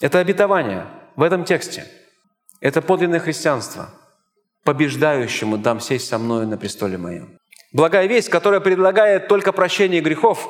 [0.00, 0.86] Это обетование
[1.16, 1.86] в этом тексте.
[2.60, 3.88] Это подлинное христианство.
[4.62, 7.38] Побеждающему дам сесть со мною на престоле моем.
[7.74, 10.48] Благая весть, которая предлагает только прощение грехов,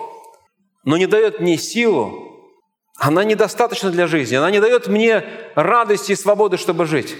[0.84, 2.52] но не дает мне силу,
[2.98, 7.16] она недостаточна для жизни, она не дает мне радости и свободы, чтобы жить.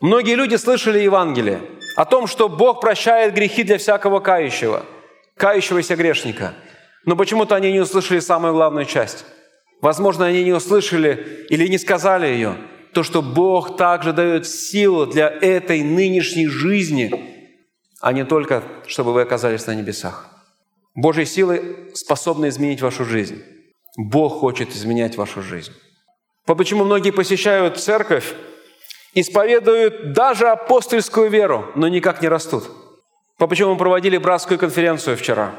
[0.00, 1.60] Многие люди слышали Евангелие
[1.94, 4.86] о том, что Бог прощает грехи для всякого кающего,
[5.36, 6.54] кающегося грешника.
[7.04, 9.26] Но почему-то они не услышали самую главную часть.
[9.82, 12.56] Возможно, они не услышали или не сказали ее.
[12.94, 17.37] То, что Бог также дает силу для этой нынешней жизни,
[18.00, 20.28] а не только, чтобы вы оказались на небесах.
[20.94, 23.42] Божьи силы способны изменить вашу жизнь.
[23.96, 25.72] Бог хочет изменять вашу жизнь.
[26.46, 28.34] Почему многие посещают церковь,
[29.14, 32.64] исповедуют даже апостольскую веру, но никак не растут?
[33.38, 35.52] Почему мы проводили братскую конференцию вчера?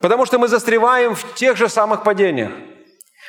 [0.00, 2.52] Потому что мы застреваем в тех же самых падениях.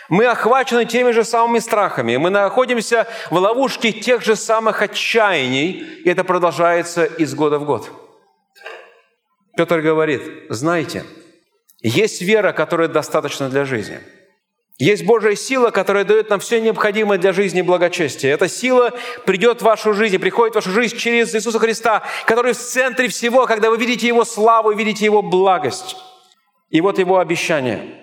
[0.09, 2.17] Мы охвачены теми же самыми страхами.
[2.17, 7.89] Мы находимся в ловушке тех же самых отчаяний, и это продолжается из года в год.
[9.57, 11.03] Петр говорит, знаете,
[11.81, 13.99] есть вера, которая достаточна для жизни–
[14.77, 18.33] есть Божья сила, которая дает нам все необходимое для жизни и благочестия.
[18.33, 18.91] Эта сила
[19.25, 23.45] придет в вашу жизнь, приходит в вашу жизнь через Иисуса Христа, который в центре всего,
[23.45, 25.95] когда вы видите Его славу, видите Его благость.
[26.69, 28.01] И вот Его обещание.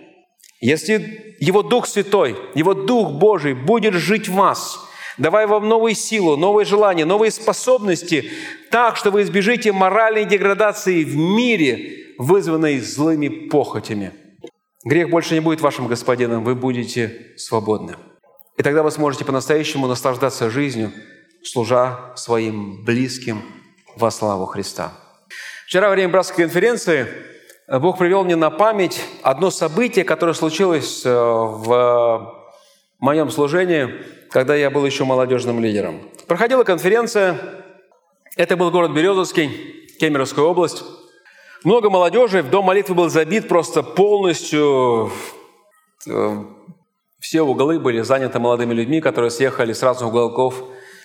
[0.61, 4.81] Если Его Дух Святой, Его Дух Божий будет жить в вас,
[5.19, 8.31] давая вам новую силу, новые желания, новые способности,
[8.71, 14.13] так, что вы избежите моральной деградации в мире, вызванной злыми похотями–
[14.85, 17.97] Грех больше не будет вашим господином, вы будете свободны.
[18.57, 20.93] И тогда вы сможете по-настоящему наслаждаться жизнью,
[21.45, 23.43] служа своим близким
[23.97, 24.93] во славу Христа.
[25.67, 27.07] Вчера во время братской конференции
[27.69, 32.42] Бог привел мне на память одно событие, которое случилось э, в
[33.03, 33.91] моем служении,
[34.31, 36.01] когда я был еще молодежным лидером.
[36.29, 37.37] Проходила конференция,
[38.37, 39.49] это был город Березовский,
[39.99, 40.85] Кемеровская область.
[41.65, 45.11] Много молодежи, в дом молитвы был забит просто полностью.
[46.09, 46.45] Э,
[47.19, 50.63] все углы были заняты молодыми людьми, которые съехали с разных уголков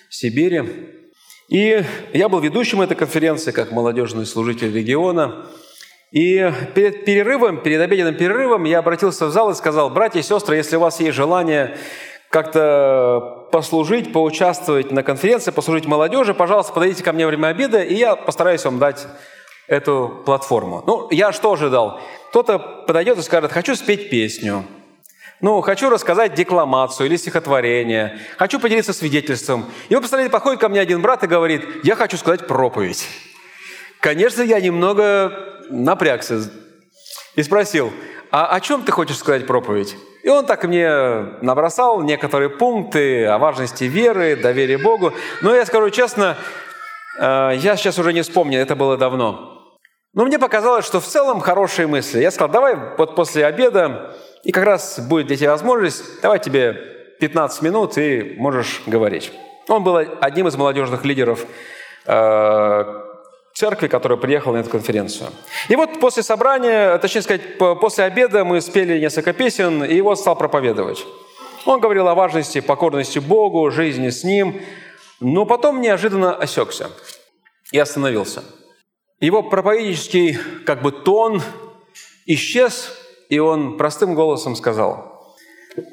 [0.08, 0.62] Сибири.
[1.48, 5.48] И я был ведущим этой конференции, как молодежный служитель региона.
[6.10, 10.56] И перед перерывом, перед обеденным перерывом я обратился в зал и сказал, братья и сестры,
[10.56, 11.76] если у вас есть желание
[12.30, 17.94] как-то послужить, поучаствовать на конференции, послужить молодежи, пожалуйста, подойдите ко мне во время обеда, и
[17.94, 19.06] я постараюсь вам дать
[19.66, 20.82] эту платформу.
[20.86, 22.00] Ну, я что ожидал?
[22.30, 24.64] Кто-то подойдет и скажет, хочу спеть песню,
[25.40, 29.66] ну, хочу рассказать декламацию или стихотворение, хочу поделиться свидетельством.
[29.88, 33.06] И вы представляете, подходит ко мне один брат и говорит, я хочу сказать проповедь.
[34.00, 35.32] Конечно, я немного
[35.70, 36.50] напрягся
[37.34, 37.92] и спросил,
[38.30, 39.96] а о чем ты хочешь сказать проповедь?
[40.22, 40.90] И он так мне
[41.40, 45.12] набросал некоторые пункты о важности веры, доверия Богу.
[45.42, 46.36] Но я скажу честно,
[47.18, 49.78] э, я сейчас уже не вспомню, это было давно.
[50.14, 52.20] Но мне показалось, что в целом хорошие мысли.
[52.20, 56.74] Я сказал, давай вот после обеда, и как раз будет для тебя возможность, давай тебе
[57.20, 59.32] 15 минут, и можешь говорить.
[59.68, 61.46] Он был одним из молодежных лидеров
[62.06, 63.07] э,
[63.58, 65.30] церкви, который приехал на эту конференцию.
[65.68, 70.36] И вот после собрания, точнее сказать, после обеда мы спели несколько песен, и вот стал
[70.36, 71.04] проповедовать.
[71.66, 74.60] Он говорил о важности покорности Богу, жизни с Ним,
[75.20, 76.90] но потом неожиданно осекся
[77.72, 78.42] и остановился–
[79.20, 81.42] его проповеднический как бы тон
[82.26, 82.92] исчез,
[83.28, 85.36] и он простым голосом сказал,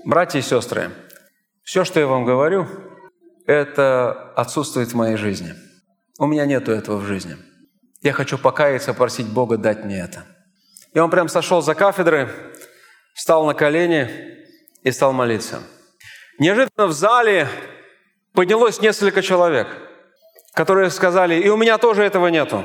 [0.04, 0.92] «Братья и сестры,
[1.64, 2.68] все, что я вам говорю,
[3.48, 5.54] это отсутствует в моей жизни.
[6.20, 7.36] У меня нету этого в жизни.
[8.06, 10.26] Я хочу покаяться, просить Бога дать мне это».
[10.94, 12.30] И он прям сошел за кафедры,
[13.16, 14.10] встал на колени
[14.84, 15.64] и стал молиться.
[16.38, 17.48] Неожиданно в зале
[18.34, 19.68] поднялось несколько человек,
[20.54, 22.64] которые сказали, и у меня тоже этого нету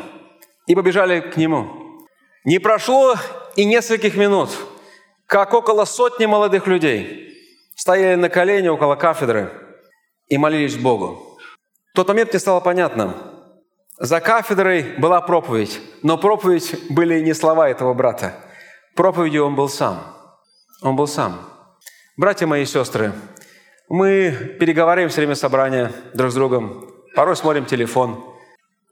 [0.66, 2.06] и побежали к нему.
[2.44, 3.14] Не прошло
[3.56, 4.50] и нескольких минут,
[5.24, 7.34] как около сотни молодых людей
[7.76, 9.50] стояли на колени около кафедры
[10.28, 11.38] и молились Богу.
[11.92, 13.29] В тот момент мне стало понятно,
[14.00, 18.34] за кафедрой была проповедь, но проповедь были не слова этого брата.
[18.96, 20.02] Проповедью он был сам.
[20.80, 21.38] Он был сам.
[22.16, 23.12] Братья мои и сестры,
[23.90, 28.24] мы переговариваем все время собрания друг с другом, порой смотрим телефон.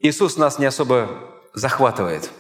[0.01, 1.09] Иисус нас не особо
[1.55, 2.31] захватывает.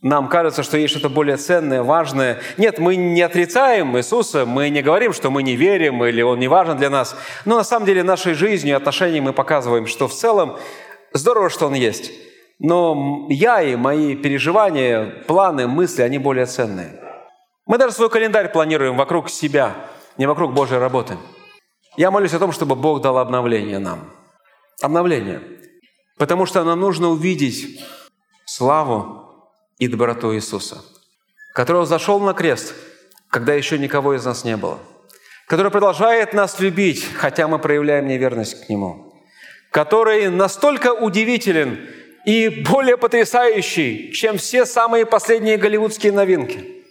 [0.00, 2.40] нам кажется, что есть что-то более ценное, важное.
[2.56, 6.48] Нет, мы не отрицаем Иисуса, мы не говорим, что мы не верим или Он не
[6.48, 7.16] важен для нас.
[7.44, 10.58] Но на самом деле нашей жизнью и отношением мы показываем, что в целом
[11.12, 12.12] здорово, что Он есть.
[12.58, 17.00] Но я и мои переживания, планы, мысли, они более ценные.
[17.66, 19.74] Мы даже свой календарь планируем вокруг себя,
[20.16, 21.16] не вокруг Божьей работы.
[21.96, 24.10] Я молюсь о том, чтобы Бог дал обновление нам.
[24.80, 25.42] Обновление.
[26.18, 27.84] Потому что нам нужно увидеть
[28.46, 30.82] славу и доброту Иисуса,
[31.54, 32.74] который зашел на крест,
[33.28, 34.78] когда еще никого из нас не было,
[35.48, 39.11] который продолжает нас любить, хотя мы проявляем неверность к Нему,
[39.72, 41.88] который настолько удивителен
[42.24, 46.84] и более потрясающий, чем все самые последние голливудские новинки.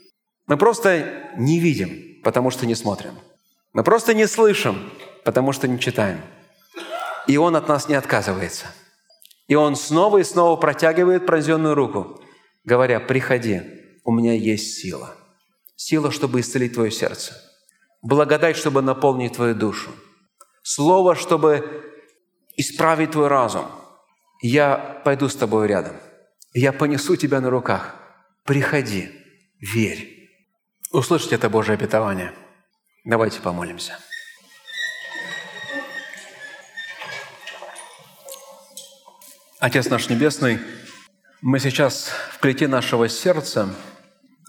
[0.47, 3.17] Мы просто не видим, потому что не смотрим.
[3.71, 4.91] Мы просто не слышим,
[5.23, 6.19] потому что не читаем.
[7.27, 8.65] И Он от нас не отказывается.
[9.47, 12.21] И Он снова и снова протягивает пронзенную руку
[12.63, 13.61] говоря, приходи,
[14.03, 15.15] у меня есть сила.
[15.75, 17.33] Сила, чтобы исцелить твое сердце.
[18.01, 19.91] Благодать, чтобы наполнить твою душу.
[20.63, 21.90] Слово, чтобы
[22.57, 23.65] исправить твой разум.
[24.41, 25.95] Я пойду с тобой рядом.
[26.53, 27.95] Я понесу тебя на руках.
[28.43, 29.11] Приходи,
[29.59, 30.29] верь.
[30.91, 32.33] Услышите это Божье обетование.
[33.05, 33.97] Давайте помолимся.
[39.59, 40.59] Отец наш Небесный,
[41.41, 43.69] мы сейчас в клете нашего сердца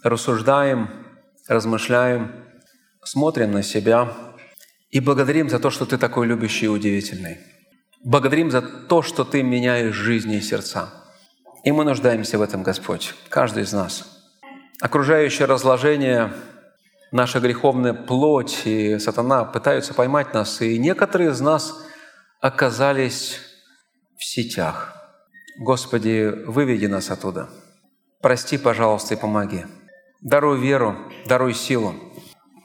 [0.03, 0.89] рассуждаем,
[1.47, 2.31] размышляем,
[3.03, 4.11] смотрим на себя
[4.89, 7.37] и благодарим за то, что Ты такой любящий и удивительный.
[8.03, 10.89] Благодарим за то, что Ты меняешь жизни и сердца.
[11.63, 14.21] И мы нуждаемся в этом, Господь, каждый из нас.
[14.81, 16.33] Окружающее разложение,
[17.11, 21.73] наша греховная плоть и сатана пытаются поймать нас, и некоторые из нас
[22.41, 23.39] оказались
[24.17, 24.99] в сетях–
[25.57, 27.47] Господи, выведи нас оттуда.
[28.21, 29.65] Прости, пожалуйста, и помоги.
[30.21, 30.95] Даруй веру,
[31.27, 31.93] даруй силу.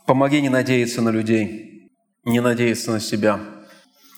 [0.06, 1.92] Помоги не надеяться на людей,
[2.24, 3.40] не надеяться на себя.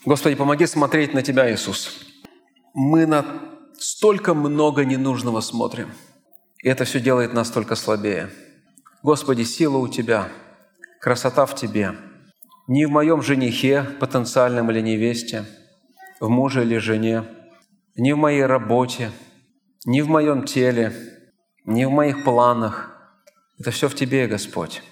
[0.05, 2.07] Господи, помоги смотреть на Тебя, Иисус.
[2.75, 3.25] Мы на
[3.79, 5.91] столько много ненужного смотрим.
[6.63, 8.31] И это все делает нас только слабее.
[9.03, 10.29] Господи, сила у Тебя,
[11.01, 11.95] красота в Тебе.
[12.69, 15.45] Не в моем женихе, потенциальном или невесте,
[16.21, 17.25] в муже или жене–
[17.97, 19.11] ни в моей работе,
[19.85, 20.93] ни в моем теле,
[21.67, 22.97] ни в моих планах.
[23.59, 24.83] Это все в Тебе, Господь.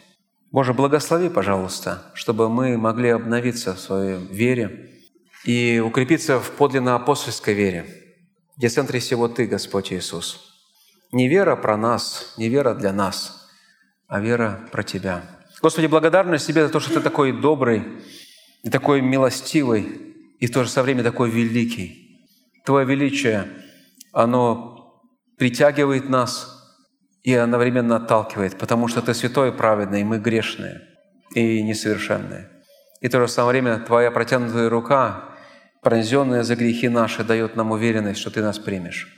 [0.50, 4.90] Боже, благослови, пожалуйста, чтобы мы могли обновиться в своей вере
[5.44, 7.86] и укрепиться в подлинно апостольской вере,
[8.56, 10.54] где в центре всего Ты, Господь Иисус.
[11.12, 13.48] Не вера про нас, не вера для нас,
[14.06, 15.22] а вера про Тебя.
[15.62, 17.84] Господи, благодарность Тебе за то, что Ты такой добрый,
[18.62, 22.04] и такой милостивый, и в то же время такой великий–
[22.68, 23.48] Твое величие,
[24.12, 25.00] оно
[25.38, 26.70] притягивает нас
[27.22, 30.82] и одновременно отталкивает, потому что Ты святой и праведный, и мы грешные
[31.34, 32.50] и несовершенные.
[33.00, 35.24] И в то же самое время Твоя протянутая рука,
[35.82, 39.08] пронзенная за грехи наши, дает нам уверенность, что Ты нас примешь.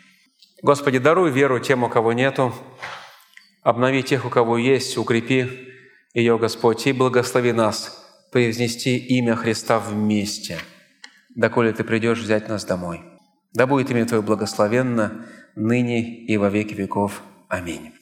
[0.63, 2.55] Господи, даруй веру тем, у кого нету,
[3.63, 5.69] обнови тех, у кого есть, укрепи
[6.13, 7.97] ее, Господь, и благослови нас
[8.33, 10.59] произнести имя Христа вместе,
[11.35, 13.01] доколе Ты придешь взять нас домой.
[13.53, 15.27] Да будет имя Твое благословенно
[15.57, 17.23] ныне и во веки веков.
[17.49, 17.93] Аминь.